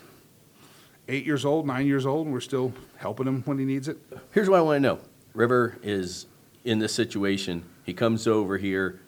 [1.08, 3.96] eight years old, nine years old, and we're still helping him when he needs it.
[4.32, 4.98] Here's what I want to know.
[5.32, 6.26] River is
[6.64, 7.64] in this situation.
[7.84, 9.00] He comes over here.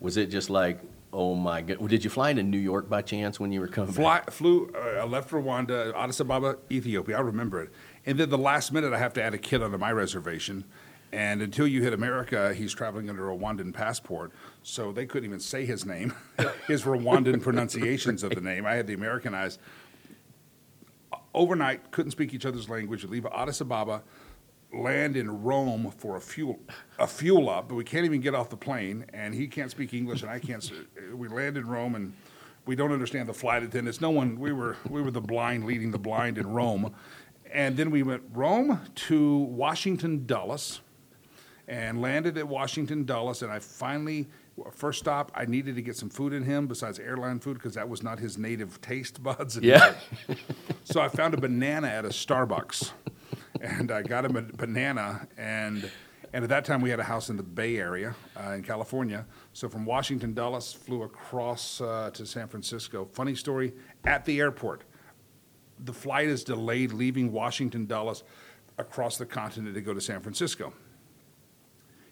[0.00, 0.80] Was it just like,
[1.16, 1.88] oh my god?
[1.88, 3.88] Did you fly into New York by chance when you were coming?
[3.88, 3.96] back?
[3.96, 7.16] Fly, flew, uh, I left Rwanda, Addis Ababa, Ethiopia.
[7.16, 7.70] I remember it.
[8.04, 10.64] And then the last minute, I have to add a kid onto my reservation.
[11.12, 14.32] And until you hit America, he's traveling under a Rwandan passport.
[14.62, 16.12] So they couldn't even say his name,
[16.66, 18.66] his Rwandan pronunciations of the name.
[18.66, 19.58] I had the Americanized.
[21.32, 23.04] Overnight, couldn't speak each other's language.
[23.04, 24.02] Leave Addis Ababa,
[24.72, 26.58] land in Rome for a fuel
[26.98, 29.94] a fuel up, but we can't even get off the plane, and he can't speak
[29.94, 30.70] English, and I can't.
[30.70, 32.12] Uh, we land in Rome, and
[32.66, 34.00] we don't understand the flight attendants.
[34.00, 34.38] No one.
[34.38, 36.94] We were we were the blind leading the blind in Rome,
[37.52, 40.80] and then we went Rome to Washington Dulles,
[41.68, 44.28] and landed at Washington Dulles, and I finally.
[44.72, 47.90] First stop, I needed to get some food in him besides airline food because that
[47.90, 49.58] was not his native taste buds.
[49.58, 49.92] Yeah.
[50.84, 52.92] So I found a banana at a Starbucks,
[53.60, 55.28] and I got him a banana.
[55.36, 55.90] And
[56.32, 59.26] and at that time we had a house in the Bay Area uh, in California.
[59.52, 63.08] So from Washington Dulles flew across uh, to San Francisco.
[63.12, 63.72] Funny story
[64.04, 64.84] at the airport,
[65.78, 68.24] the flight is delayed leaving Washington Dulles
[68.78, 70.72] across the continent to go to San Francisco.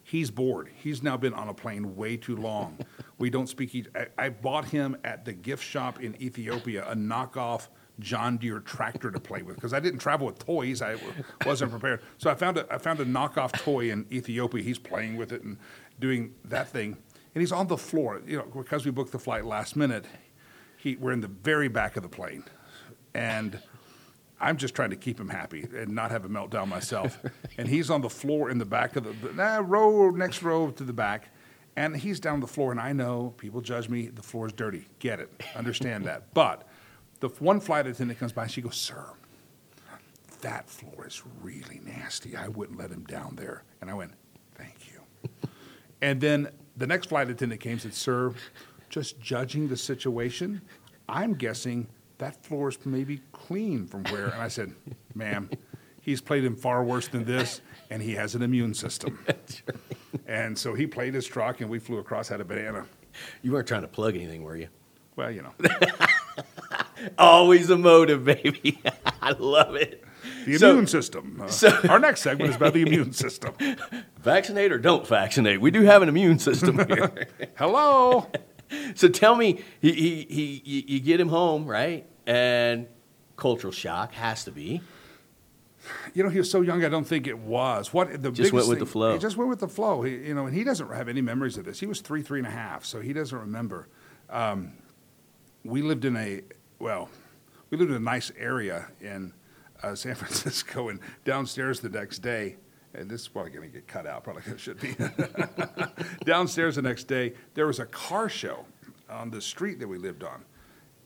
[0.03, 0.71] He's bored.
[0.75, 2.79] He's now been on a plane way too long.
[3.19, 3.75] we don't speak.
[3.75, 7.69] Each, I, I bought him at the gift shop in Ethiopia a knockoff
[8.01, 10.83] John Deere tractor to play with because I didn't travel with toys.
[10.83, 10.97] I
[11.47, 12.03] wasn't prepared.
[12.19, 14.63] So I found a, I found a knockoff toy in Ethiopia.
[14.63, 15.59] He's playing with it and
[16.01, 16.97] doing that thing,
[17.35, 18.21] and he's on the floor.
[18.27, 20.07] You know, because we booked the flight last minute.
[20.77, 22.45] He, we're in the very back of the plane,
[23.15, 23.61] and
[24.41, 27.19] I'm just trying to keep him happy and not have a meltdown myself.
[27.59, 30.85] and he's on the floor in the back of the nah, row, next row to
[30.85, 31.31] the back.
[31.77, 34.07] And he's down the floor, and I know people judge me.
[34.07, 34.87] The floor is dirty.
[35.01, 35.29] Get it.
[35.57, 36.33] Understand that.
[36.33, 36.69] But
[37.21, 39.05] the one flight attendant comes by, and she goes, Sir,
[40.41, 42.37] that floor is really nasty.
[42.37, 43.65] I wouldn't let him down there.
[43.81, 44.13] And I went,
[44.55, 45.29] Thank you.
[46.03, 48.35] And then the next flight attendant came and said, Sir,
[48.91, 50.61] just judging the situation,
[51.09, 51.87] I'm guessing
[52.19, 54.27] that floor is maybe clean from where.
[54.27, 54.75] And I said,
[55.15, 55.49] Ma'am,
[56.03, 59.19] he's played in far worse than this, and he has an immune system.
[60.27, 62.87] And so he played his truck, and we flew across, had a banana.
[63.43, 64.69] You weren't trying to plug anything, were you?
[65.17, 65.53] Well, you know,
[67.19, 68.81] Always a motive, baby.
[69.23, 70.05] I love it.
[70.47, 71.41] the So- immune system.
[71.43, 73.55] Uh, so- our next segment is about the immune system.
[74.23, 75.61] Vaccinate or don't vaccinate.
[75.61, 77.29] We do have an immune system here.
[77.57, 78.31] Hello.
[78.95, 82.07] so tell me, he, he, he, you, get him home, right?
[82.27, 82.87] And
[83.37, 84.81] cultural shock has to be.
[86.15, 86.83] You know, he was so young.
[86.83, 87.93] I don't think it was.
[87.93, 89.13] What the Just went biggest with the thing- flow.
[89.13, 90.01] He just went with the flow.
[90.03, 91.79] He, you know, and he doesn't have any memories of this.
[91.79, 93.89] He was three, three and a half, so he doesn't remember.
[94.31, 94.73] Um,
[95.63, 96.41] we lived in a
[96.85, 97.09] well,
[97.71, 99.33] we lived in a nice area in
[99.83, 102.57] uh, San Francisco, and downstairs the next day,
[102.93, 104.95] and this is probably going to get cut out, probably should be.
[106.27, 108.67] Downstairs the next day, there was a car show
[109.09, 110.45] on the street that we lived on.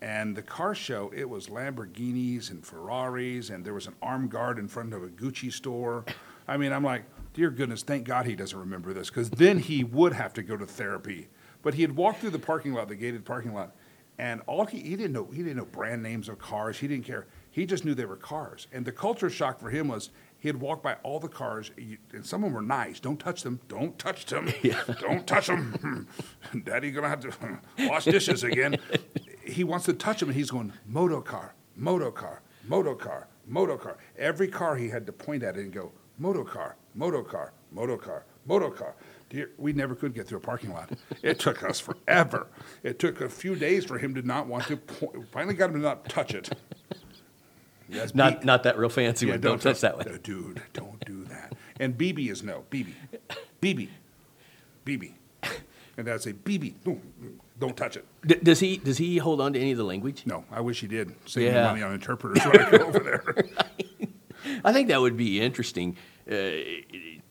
[0.03, 4.59] And the car show, it was Lamborghinis and Ferraris, and there was an armed guard
[4.59, 6.05] in front of a Gucci store.
[6.49, 9.85] I mean, I'm like, dear goodness, thank God he doesn't remember this, because then he
[9.85, 11.29] would have to go to therapy.
[11.63, 13.77] But he had walked through the parking lot, the gated parking lot,
[14.19, 16.79] and all he, he didn't know he didn't know brand names of cars.
[16.79, 17.27] He didn't care.
[17.51, 18.67] He just knew they were cars.
[18.73, 21.73] And the culture shock for him was he had walked by all the cars,
[22.13, 23.01] and some of them were nice.
[23.01, 23.61] Don't touch them.
[23.69, 24.53] Don't touch them.
[24.63, 24.81] Yeah.
[25.01, 26.07] Don't touch them.
[26.65, 27.33] Daddy gonna have to
[27.89, 28.77] wash dishes again.
[29.45, 33.77] he wants to touch them, and he's going moto car, moto car, moto car, moto
[33.77, 33.99] car.
[34.17, 37.97] Every car he had to point at it and go moto car, moto car, moto
[37.97, 38.95] car, moto car.
[39.31, 40.91] Dear, we never could get through a parking lot.
[41.23, 42.47] It took us forever.
[42.83, 44.77] It took a few days for him to not want to.
[44.77, 46.51] Point, finally, got him to not touch it.
[48.15, 49.41] Not, not that real fancy yeah, one.
[49.41, 50.21] Don't, don't touch that one.
[50.23, 51.55] Dude, don't do that.
[51.81, 52.65] And BB is no.
[52.71, 52.93] BB.
[53.63, 53.89] BB.
[54.85, 55.13] BB.
[55.97, 56.75] And that's a BB.
[56.85, 57.03] Don't,
[57.59, 58.07] don't touch it.
[58.27, 60.23] D- does he does he hold on to any of the language?
[60.27, 61.15] No, I wish he did.
[61.27, 61.63] Save yeah.
[61.63, 63.25] me money on interpreters when I go over there.
[64.65, 65.97] I think that would be interesting
[66.31, 66.51] uh,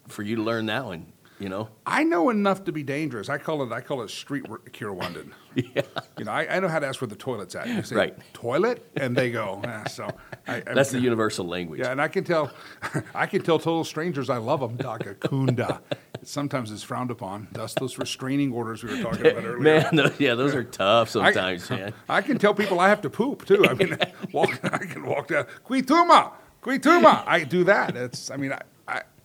[0.08, 1.06] for you to learn that one.
[1.40, 3.30] You know, I know enough to be dangerous.
[3.30, 5.30] I call it I call it street Kinyarwanda.
[5.56, 5.84] yeah.
[6.18, 7.68] You know, I, I, know how to ask where the toilet's at.
[7.68, 8.34] You say, right.
[8.34, 9.62] Toilet, and they go.
[9.64, 10.10] Eh, so
[10.48, 11.80] I, that's the universal language.
[11.80, 12.52] Yeah, and I can tell,
[13.14, 14.78] I can tell total strangers I love them.
[14.78, 15.80] Daka kunda.
[16.24, 17.50] sometimes it's frowned upon.
[17.52, 19.60] Thus, those restraining orders we were talking about earlier.
[19.60, 21.94] Man, those, yeah, those are tough sometimes, I, man.
[22.10, 23.64] I can tell people I have to poop too.
[23.64, 23.96] I mean,
[24.32, 25.46] walk, I can walk down.
[25.64, 26.32] Quituma,
[26.64, 27.24] Quituma.
[27.28, 27.96] I do that.
[27.96, 28.32] It's.
[28.32, 28.62] I mean, I,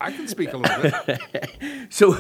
[0.07, 1.21] I, can speak a little bit.
[1.91, 2.19] so,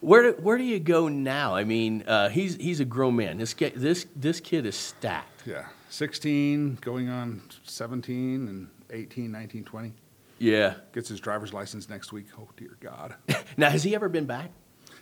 [0.00, 1.54] where do, where do you go now?
[1.54, 3.38] I mean, uh, he's he's a grown man.
[3.38, 5.46] This kid, this this kid is stacked.
[5.46, 9.92] Yeah, 16, going on 17 and 18, 19, 20.
[10.38, 10.74] Yeah.
[10.92, 12.26] Gets his driver's license next week.
[12.38, 13.14] Oh dear God.
[13.56, 14.50] now, has he ever been back?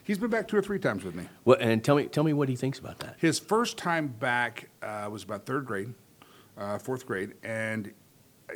[0.03, 1.27] He's been back two or three times with me.
[1.45, 3.15] Well, and tell me tell me what he thinks about that.
[3.19, 5.93] His first time back uh, was about third grade,
[6.57, 7.93] uh, fourth grade, and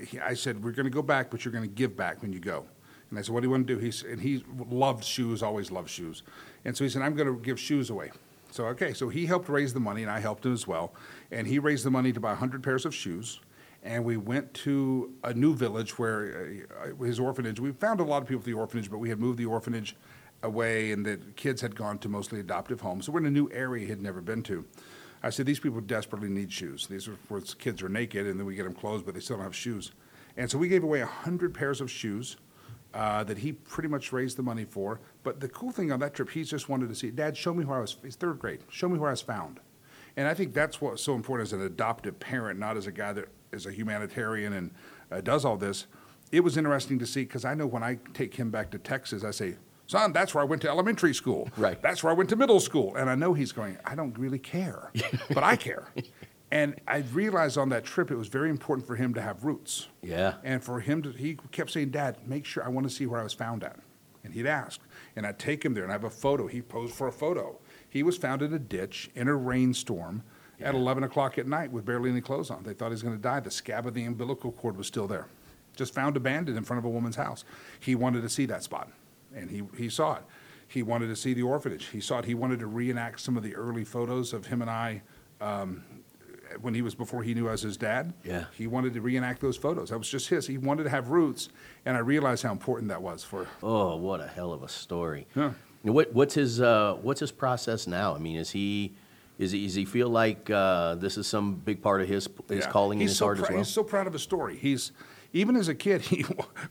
[0.06, 2.34] he, I said, "We're going to go back, but you're going to give back when
[2.34, 2.66] you go."
[3.10, 5.72] And I said, "What do you want to do?" He's and he loved shoes, always
[5.72, 6.24] loved shoes,
[6.66, 8.12] and so he said, "I'm going to give shoes away."
[8.52, 10.94] So okay, so he helped raise the money, and I helped him as well,
[11.32, 13.40] and he raised the money to buy 100 pairs of shoes.
[13.84, 17.60] And we went to a new village where uh, his orphanage.
[17.60, 19.96] We found a lot of people at the orphanage, but we had moved the orphanage
[20.44, 23.06] away, and the kids had gone to mostly adoptive homes.
[23.06, 24.66] So we're in a new area he had never been to.
[25.24, 26.88] I said, These people desperately need shoes.
[26.88, 29.38] These are where kids are naked, and then we get them clothes, but they still
[29.38, 29.92] don't have shoes.
[30.36, 32.38] And so we gave away 100 pairs of shoes
[32.94, 35.00] uh, that he pretty much raised the money for.
[35.24, 37.66] But the cool thing on that trip, he just wanted to see, Dad, show me
[37.66, 39.60] where I was, he's third grade, show me where I was found.
[40.16, 43.14] And I think that's what's so important as an adoptive parent, not as a guy
[43.14, 44.72] that is a humanitarian and
[45.12, 45.86] uh, does all this.
[46.32, 49.24] It was interesting to see because I know when I take him back to Texas,
[49.24, 51.50] I say, son, that's where I went to elementary school.
[51.56, 51.82] Right.
[51.82, 52.96] That's where I went to middle school.
[52.96, 54.92] And I know he's going, I don't really care,
[55.34, 55.88] but I care.
[56.52, 59.88] And I realized on that trip it was very important for him to have roots.
[60.02, 60.36] Yeah.
[60.44, 63.20] And for him to, he kept saying, Dad, make sure I want to see where
[63.20, 63.78] I was found at.
[64.24, 64.80] And he'd ask.
[65.16, 66.48] And I'd take him there and I have a photo.
[66.48, 67.60] He posed for a photo.
[67.90, 70.24] He was found in a ditch in a rainstorm
[70.60, 70.70] yeah.
[70.70, 72.64] at 11 o'clock at night with barely any clothes on.
[72.64, 73.42] They thought he was going to die.
[73.42, 75.28] The scab of the umbilical cord was still there.
[75.76, 77.44] Just found abandoned in front of a woman's house.
[77.80, 78.90] He wanted to see that spot,
[79.36, 80.24] and he, he saw it.
[80.68, 81.86] He wanted to see the orphanage.
[81.86, 82.26] He saw it.
[82.26, 85.04] He wanted to reenact some of the early photos of him and I
[85.40, 85.84] um,
[86.62, 88.14] when he was before he knew I was his dad.
[88.24, 88.46] Yeah.
[88.56, 89.90] He wanted to reenact those photos.
[89.90, 90.48] That was just his.
[90.48, 91.50] He wanted to have roots,
[91.86, 93.48] and I realized how important that was for.
[93.64, 95.28] Oh, what a hell of a story.
[95.36, 95.54] Yeah.
[95.84, 98.16] What, what's his uh, What's his process now?
[98.16, 98.94] I mean, is he
[99.38, 102.66] is he, does he feel like uh, this is some big part of his his
[102.66, 102.72] yeah.
[102.72, 103.58] calling in his so heart pr- as well?
[103.60, 104.58] He's so proud of his story.
[104.58, 104.92] He's
[105.34, 106.26] even as a kid, he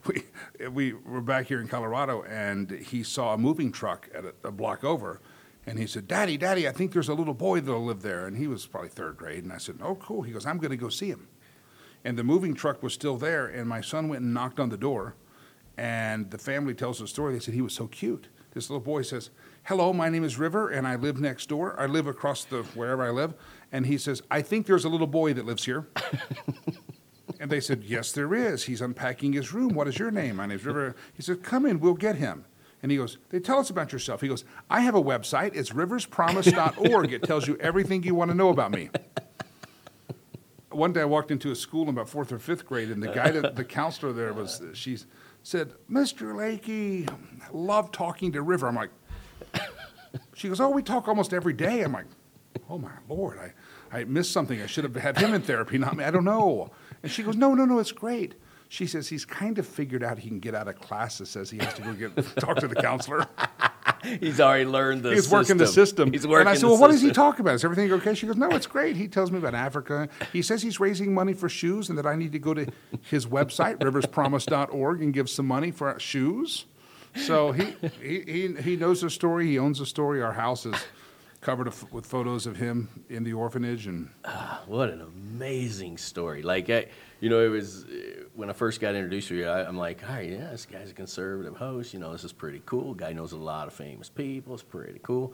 [0.05, 0.23] we
[0.69, 4.51] we were back here in Colorado, and he saw a moving truck at a, a
[4.51, 5.21] block over
[5.67, 8.25] and he said, Daddy, Daddy, I think there's a little boy that'll live there.
[8.25, 9.43] And he was probably third grade.
[9.43, 10.21] And I said, Oh, cool.
[10.21, 11.27] He goes, I'm going to go see him.
[12.05, 13.45] And the moving truck was still there.
[13.45, 15.15] And my son went and knocked on the door.
[15.77, 17.33] And the family tells the story.
[17.33, 18.29] They said he was so cute.
[18.53, 19.29] This little boy says,
[19.63, 21.77] Hello, my name is River, and I live next door.
[21.77, 23.33] I live across the wherever I live.
[23.71, 25.89] And he says, I think there's a little boy that lives here.
[27.41, 28.63] and they said, Yes, there is.
[28.63, 29.73] He's unpacking his room.
[29.73, 30.37] What is your name?
[30.37, 30.95] My name's River.
[31.13, 32.45] He said, Come in, we'll get him.
[32.83, 34.21] And he goes, They tell us about yourself.
[34.21, 35.55] He goes, I have a website.
[35.55, 37.13] It's riverspromise.org.
[37.13, 38.89] it tells you everything you want to know about me.
[40.69, 43.07] One day I walked into a school in about fourth or fifth grade, and the
[43.07, 44.97] guy, that, the counselor there was, she
[45.41, 46.33] said, Mr.
[46.33, 48.67] Lakey, I love talking to River.
[48.67, 48.91] I'm like,
[50.35, 51.81] she goes, Oh, we talk almost every day.
[51.81, 52.05] I'm like,
[52.69, 54.61] Oh my Lord, I, I missed something.
[54.61, 56.03] I should have had him in therapy, not me.
[56.03, 56.71] I don't know.
[57.01, 58.35] And she goes, No, no, no, it's great.
[58.69, 61.19] She says he's kind of figured out he can get out of class.
[61.19, 63.25] That says he has to go get talk to the counselor.
[64.19, 65.37] He's already learned the He's system.
[65.39, 66.11] working the system.
[66.11, 67.55] He's working and I said, well, what does he talk about?
[67.55, 68.13] Is everything okay?
[68.13, 68.95] She goes, no, it's great.
[68.95, 70.07] He tells me about Africa.
[70.31, 72.67] He says he's raising money for shoes and that I need to go to
[73.01, 76.65] his website, riverspromise.org, and give some money for shoes.
[77.15, 79.47] So he, he, he, he knows the story.
[79.47, 80.21] He owns the story.
[80.21, 80.75] Our house is
[81.41, 83.87] covered of- with photos of him in the orphanage.
[83.87, 84.09] And
[84.65, 86.41] What an amazing story.
[86.41, 86.87] Like, I,
[87.19, 90.03] you know, it was uh, when I first got introduced to you, I, I'm like,
[90.07, 91.93] all right, yeah, this guy's a conservative host.
[91.93, 92.93] You know, this is pretty cool.
[92.93, 94.53] Guy knows a lot of famous people.
[94.53, 95.33] It's pretty cool.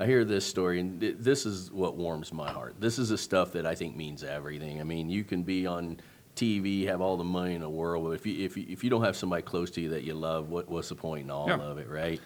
[0.00, 2.74] I hear this story, and th- this is what warms my heart.
[2.80, 4.80] This is the stuff that I think means everything.
[4.80, 5.98] I mean, you can be on
[6.34, 8.90] TV, have all the money in the world, but if you, if you, if you
[8.90, 11.46] don't have somebody close to you that you love, what, what's the point in all
[11.46, 11.58] Yeah.
[11.60, 12.20] of it, right?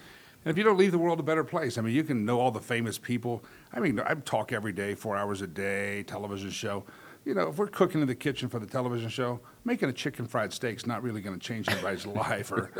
[0.49, 2.39] And if you don't leave the world a better place, I mean, you can know
[2.39, 3.43] all the famous people.
[3.71, 6.85] I mean, I talk every day, four hours a day, television show.
[7.23, 10.25] You know, if we're cooking in the kitchen for the television show, making a chicken
[10.25, 12.71] fried steak's not really going to change anybody's life or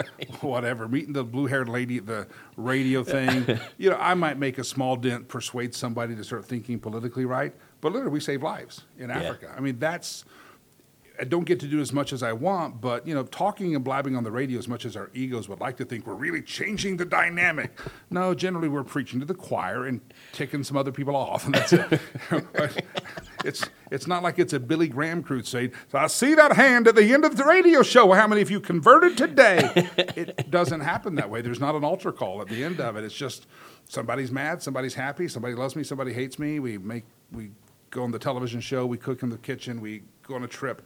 [0.41, 0.87] whatever.
[0.87, 2.27] Meeting the blue haired lady at the
[2.57, 6.79] radio thing, you know, I might make a small dent, persuade somebody to start thinking
[6.79, 7.53] politically right.
[7.81, 9.53] But literally, we save lives in Africa.
[9.55, 10.25] I mean, that's
[11.19, 13.83] I don't get to do as much as I want, but you know, talking and
[13.83, 16.41] blabbing on the radio as much as our egos would like to think we're really
[16.41, 17.77] changing the dynamic.
[18.11, 20.01] No, generally we're preaching to the choir and
[20.31, 22.01] ticking some other people off, and that's it.
[23.45, 25.73] it's it's not like it's a Billy Graham crusade.
[25.89, 28.11] So I see that hand at the end of the radio show.
[28.13, 29.71] How many of you converted today?
[30.15, 31.41] it doesn't happen that way.
[31.41, 33.03] There's not an altar call at the end of it.
[33.03, 33.45] It's just
[33.87, 36.59] somebody's mad, somebody's happy, somebody loves me, somebody hates me.
[36.59, 37.51] We make we
[37.91, 40.81] go on the television show, we cook in the kitchen, we go on a trip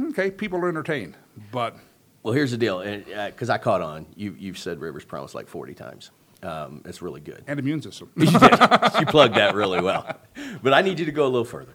[0.00, 1.16] okay, people are entertained,
[1.52, 1.76] but
[2.22, 2.82] Well, here's the deal,
[3.26, 4.06] because I caught on.
[4.16, 6.10] You, you've said Rivers Promise like 40 times.
[6.42, 7.42] Um, it's really good.
[7.48, 8.10] and immune system.
[8.16, 8.42] you did.
[9.00, 10.06] You plugged that really well.
[10.62, 11.74] But I need you to go a little further.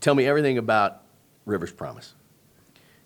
[0.00, 1.02] Tell me everything about
[1.46, 2.14] Rivers Promise.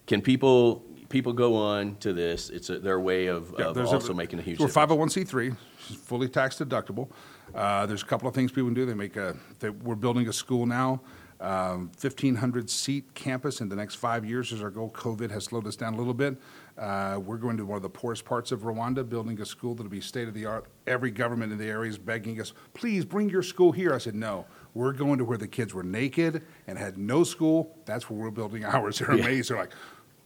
[0.07, 2.51] Can people people go on to this?
[2.51, 4.59] It's a, their way of, Yeah, of also making a huge.
[4.59, 5.57] We're 501c3,
[6.05, 7.09] fully tax deductible.
[7.55, 8.87] Uh, there's a couple of things people can do.
[8.87, 9.37] They make a.
[9.61, 11.01] They, we're building a school now,
[11.41, 14.53] um, 1,500 seat campus in the next five years.
[14.53, 16.37] As our goal, COVID has slowed us down a little bit.
[16.79, 19.91] Uh, we're going to one of the poorest parts of Rwanda, building a school that'll
[19.91, 20.67] be state of the art.
[20.87, 23.95] Every government in the area is begging us, please bring your school here.
[23.95, 24.47] I said, no.
[24.75, 27.75] We're going to where the kids were naked and had no school.
[27.87, 28.99] That's where we're building ours.
[28.99, 29.51] They're amazed.
[29.51, 29.73] They're like,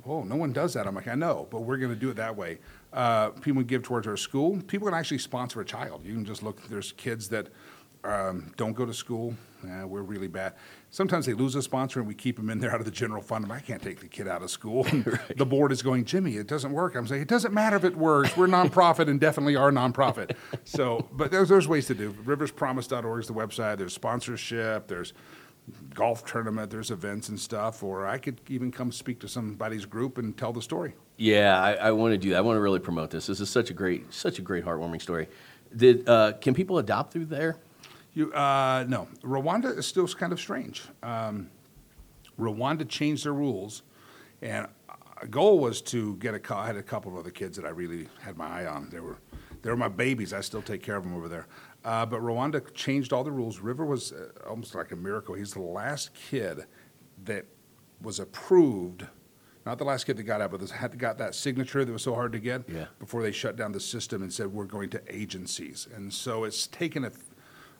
[0.07, 0.87] Oh, no one does that.
[0.87, 2.59] I'm like, I know, but we're going to do it that way.
[2.93, 4.61] Uh, people can give towards our school.
[4.67, 6.05] People can actually sponsor a child.
[6.05, 6.67] You can just look.
[6.69, 7.49] There's kids that
[8.05, 9.35] um, don't go to school.
[9.65, 10.55] Uh, we're really bad.
[10.93, 13.23] Sometimes they lose a sponsor and we keep them in there out of the general
[13.23, 13.51] fund.
[13.51, 14.87] I can't take the kid out of school.
[15.37, 16.95] The board is going, Jimmy, it doesn't work.
[16.95, 18.37] I'm saying, it doesn't matter if it works.
[18.37, 20.35] We're nonprofit and definitely are nonprofit.
[20.65, 22.13] So, but there's, there's ways to do.
[22.13, 23.79] Riverspromise.org is the website.
[23.79, 24.89] There's sponsorship.
[24.89, 25.15] There's
[25.95, 30.19] golf tournament, there's events and stuff, or I could even come speak to somebody's group
[30.19, 30.95] and tell the story.
[31.17, 32.39] Yeah, I, I want to do that.
[32.39, 33.27] I want to really promote this.
[33.27, 35.29] This is such a great, such a great, heartwarming story.
[35.75, 37.59] Did uh, can people adopt through there?
[38.15, 40.83] You, uh, no, Rwanda is still kind of strange.
[41.03, 41.51] Um,
[42.39, 43.83] Rwanda changed their rules,
[44.43, 44.67] and
[45.23, 46.55] a goal was to get a.
[46.57, 48.89] I had a couple of other kids that I really had my eye on.
[48.91, 49.19] They were,
[49.63, 50.33] they were my babies.
[50.33, 51.47] I still take care of them over there.
[51.85, 53.61] Uh, but Rwanda changed all the rules.
[53.61, 55.35] River was uh, almost like a miracle.
[55.35, 56.67] He's the last kid
[57.25, 57.47] that
[58.03, 59.07] was approved.
[59.67, 62.15] Not the last kid that got out, but had got that signature that was so
[62.15, 62.87] hard to get Yeah.
[62.99, 65.87] before they shut down the system and said we're going to agencies.
[65.95, 67.11] And so it's taken a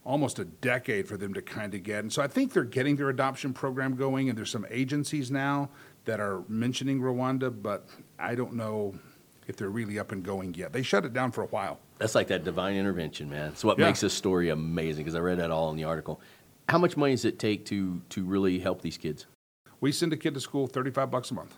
[0.05, 2.01] almost a decade for them to kind of get.
[2.01, 5.69] And so I think they're getting their adoption program going, and there's some agencies now
[6.07, 8.95] that are mentioning Rwanda, but I don't know
[9.47, 10.73] if they're really up and going yet.
[10.73, 11.79] They shut it down for a while.
[11.99, 13.49] That's like that divine intervention, man.
[13.51, 13.87] It's what Yeah.
[13.87, 16.21] makes this story amazing because I read that all in the article.
[16.69, 19.27] How much money does it take to to really help these kids?
[19.81, 21.57] We send a kid to school 35 bucks a month.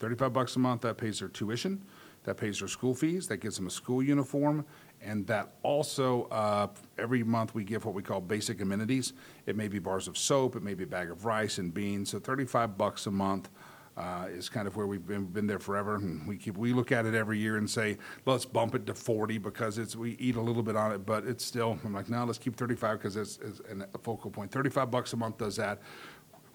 [0.00, 1.82] 35 bucks a month, that pays their tuition,
[2.24, 4.64] that pays their school fees, that gives them a school uniform,
[5.04, 9.12] and that also, uh, every month we give what we call basic amenities.
[9.46, 12.10] It may be bars of soap, it may be a bag of rice and beans,
[12.10, 13.50] so 35 bucks a month.
[13.96, 16.90] Uh, is kind of where we've been, been there forever, and we keep we look
[16.90, 20.34] at it every year and say let's bump it to 40 because it's we eat
[20.34, 23.16] a little bit on it, but it's still I'm like no let's keep 35 because
[23.16, 24.50] it's, it's an- a focal point.
[24.50, 25.78] 35 bucks a month does that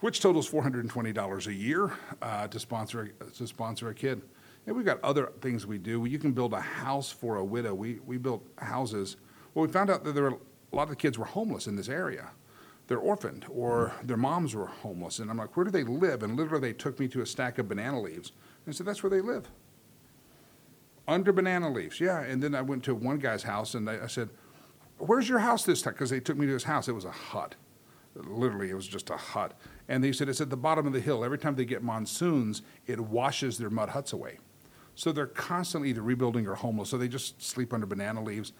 [0.00, 4.20] which totals $420 a year uh, to sponsor to sponsor a kid.
[4.66, 6.04] And we've got other things we do.
[6.04, 7.74] You can build a house for a widow.
[7.74, 9.16] We we built houses.
[9.54, 10.38] Well, we found out that there were
[10.72, 12.30] a lot of the kids were homeless in this area.
[12.86, 16.22] They're orphaned or their moms were homeless, and I'm like, where do they live?
[16.22, 18.32] And literally, they took me to a stack of banana leaves
[18.66, 19.48] and said, that's where they live.
[21.08, 22.20] Under banana leaves, yeah.
[22.20, 24.28] And then I went to one guy's house and I, I said,
[24.98, 26.86] "Where's your house this time?" Because they took me to his house.
[26.86, 27.56] It was a hut.
[28.14, 29.58] Literally, it was just a hut.
[29.88, 31.24] And they said it's at the bottom of the hill.
[31.24, 34.38] Every time they get monsoons, it washes their mud huts away.
[35.00, 36.90] So they're constantly either rebuilding or homeless.
[36.90, 38.52] So they just sleep under banana leaves.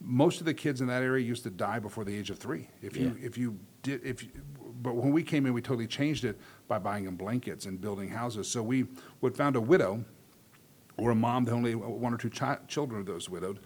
[0.00, 2.68] Most of the kids in that area used to die before the age of three.
[2.80, 3.26] If you Yeah.
[3.26, 4.28] if you did if you,
[4.80, 6.38] but when we came in, we totally changed it
[6.68, 8.46] by buying them blankets and building houses.
[8.46, 8.86] So we
[9.22, 10.04] would found a widow
[10.96, 13.58] or a mom that only uh, one or two chi- children of those widowed,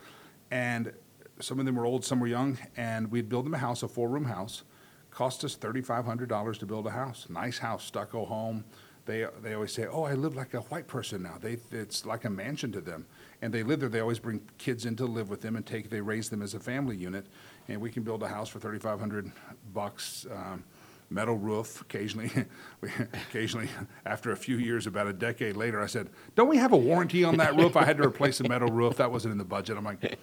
[0.50, 0.90] and
[1.38, 3.88] some of them were old, some were young, and we'd build them a house, a
[3.88, 4.62] four-room house.
[5.10, 8.64] Cost us thirty-five hundred dollars to build a house, nice house, stucco home.
[9.04, 12.24] They they always say, "Oh, I live like a white person now." They it's like
[12.24, 13.06] a mansion to them,
[13.40, 13.88] and they live there.
[13.88, 15.90] They always bring kids in to live with them and take.
[15.90, 17.26] They raise them as a family unit,
[17.68, 19.32] and we can build a house for thirty-five hundred
[19.74, 20.26] bucks.
[20.30, 20.64] Um,
[21.12, 21.80] metal roof.
[21.80, 22.30] Occasionally,
[22.80, 22.90] we,
[23.28, 23.68] occasionally,
[24.04, 27.24] after a few years, about a decade later, I said, "Don't we have a warranty
[27.24, 28.96] on that roof?" I had to replace the metal roof.
[28.96, 29.76] That wasn't in the budget.
[29.76, 30.18] I'm like,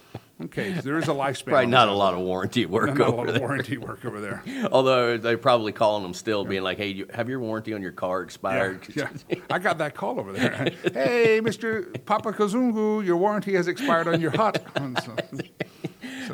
[0.45, 3.17] "Okay, there is a lifespan." Probably not a lot of warranty work Not a over
[3.17, 3.41] lot of there.
[3.41, 4.43] warranty work over there.
[4.71, 7.91] Although they're probably calling them still, being like, "Hey, you, have your warranty on your
[7.91, 9.39] car expired?" Yeah, yeah.
[9.49, 10.71] I got that call over there.
[10.93, 14.63] hey, Mister Papa Kazungu, your warranty has expired on your hut.
[15.03, 15.49] So- said,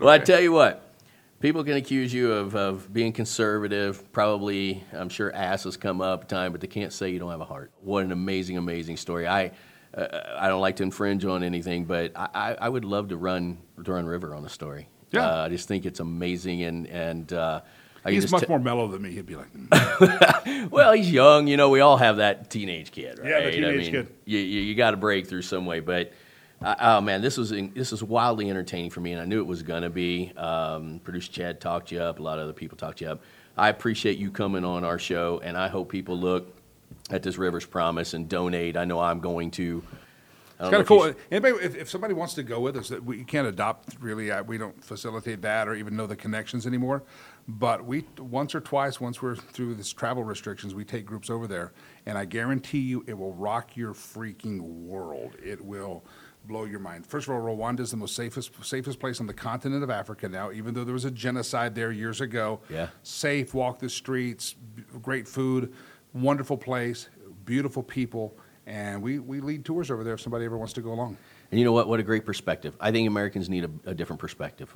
[0.01, 0.84] Well, I tell you what,
[1.39, 4.11] people can accuse you of, of being conservative.
[4.11, 7.45] Probably, I'm sure asses come up time, but they can't say you don't have a
[7.45, 7.71] heart.
[7.81, 9.27] What an amazing, amazing story.
[9.27, 9.51] I,
[9.93, 13.17] uh, I don't like to infringe on anything, but I, I, I would love to
[13.17, 14.87] run to run River on the story.
[15.11, 15.29] Yeah.
[15.29, 17.61] Uh, I just think it's amazing, and and uh,
[18.03, 19.11] I He's much te- more mellow than me.
[19.11, 21.47] He'd be like, "Mm." well, he's young.
[21.47, 23.29] You know, we all have that teenage kid, right?
[23.29, 24.15] Yeah, the I teenage mean, kid.
[24.25, 25.79] You, you, you got to break through some way.
[25.79, 26.11] But
[26.61, 29.47] uh, oh man, this was this was wildly entertaining for me, and I knew it
[29.47, 30.31] was gonna be.
[30.37, 32.19] Um, Producer Chad talked you up.
[32.19, 33.21] A lot of other people talked you up.
[33.57, 36.55] I appreciate you coming on our show, and I hope people look
[37.09, 38.77] at this Rivers Promise and donate.
[38.77, 39.83] I know I'm going to.
[40.57, 41.13] It's kind of cool.
[41.29, 44.31] Anybody, if, if somebody wants to go with us, that we can't adopt really.
[44.31, 47.03] Uh, we don't facilitate that or even know the connections anymore.
[47.47, 51.45] But we once or twice, once we're through this travel restrictions, we take groups over
[51.45, 51.73] there,
[52.05, 55.35] and I guarantee you, it will rock your freaking world.
[55.43, 56.03] It will
[56.47, 57.05] blow your mind.
[57.05, 60.29] First of all, Rwanda is the most safest safest place on the continent of Africa
[60.29, 60.51] now.
[60.51, 62.87] Even though there was a genocide there years ago, Yeah.
[63.03, 63.53] safe.
[63.53, 65.73] Walk the streets, b- great food,
[66.13, 67.09] wonderful place,
[67.45, 68.37] beautiful people.
[68.67, 71.17] And we, we lead tours over there if somebody ever wants to go along.
[71.51, 71.87] And you know what?
[71.87, 72.75] What a great perspective.
[72.79, 74.71] I think Americans need a, a different perspective.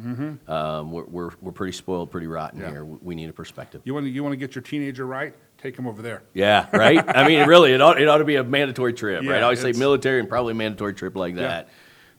[0.48, 2.68] Um, we're, we're, we're pretty spoiled, pretty rotten Mm-hmm.
[2.68, 2.72] Yeah.
[2.74, 2.86] here.
[2.86, 3.82] We need a perspective.
[3.86, 5.34] You want to, you want to get your teenager right?
[5.62, 6.24] Take them over there.
[6.34, 7.04] Yeah, right.
[7.08, 9.26] I mean, really, it ought, it ought to be a mandatory trip, right?
[9.30, 11.42] Yeah, I always say military and probably a mandatory trip like Yeah.
[11.42, 11.70] that.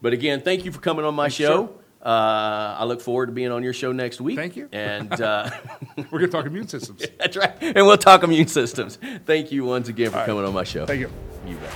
[0.03, 1.75] But again, thank you for coming on my show.
[2.03, 4.37] Uh, I look forward to being on your show next week.
[4.37, 4.69] Thank you.
[4.73, 5.51] And uh,
[5.97, 7.05] We're going to talk immune systems.
[7.19, 7.55] that's right.
[7.61, 8.99] And we'll talk immune systems.
[9.27, 10.27] Thank you once again for All right.
[10.27, 10.87] coming on my show.
[10.87, 11.11] Thank you.
[11.47, 11.73] You bet.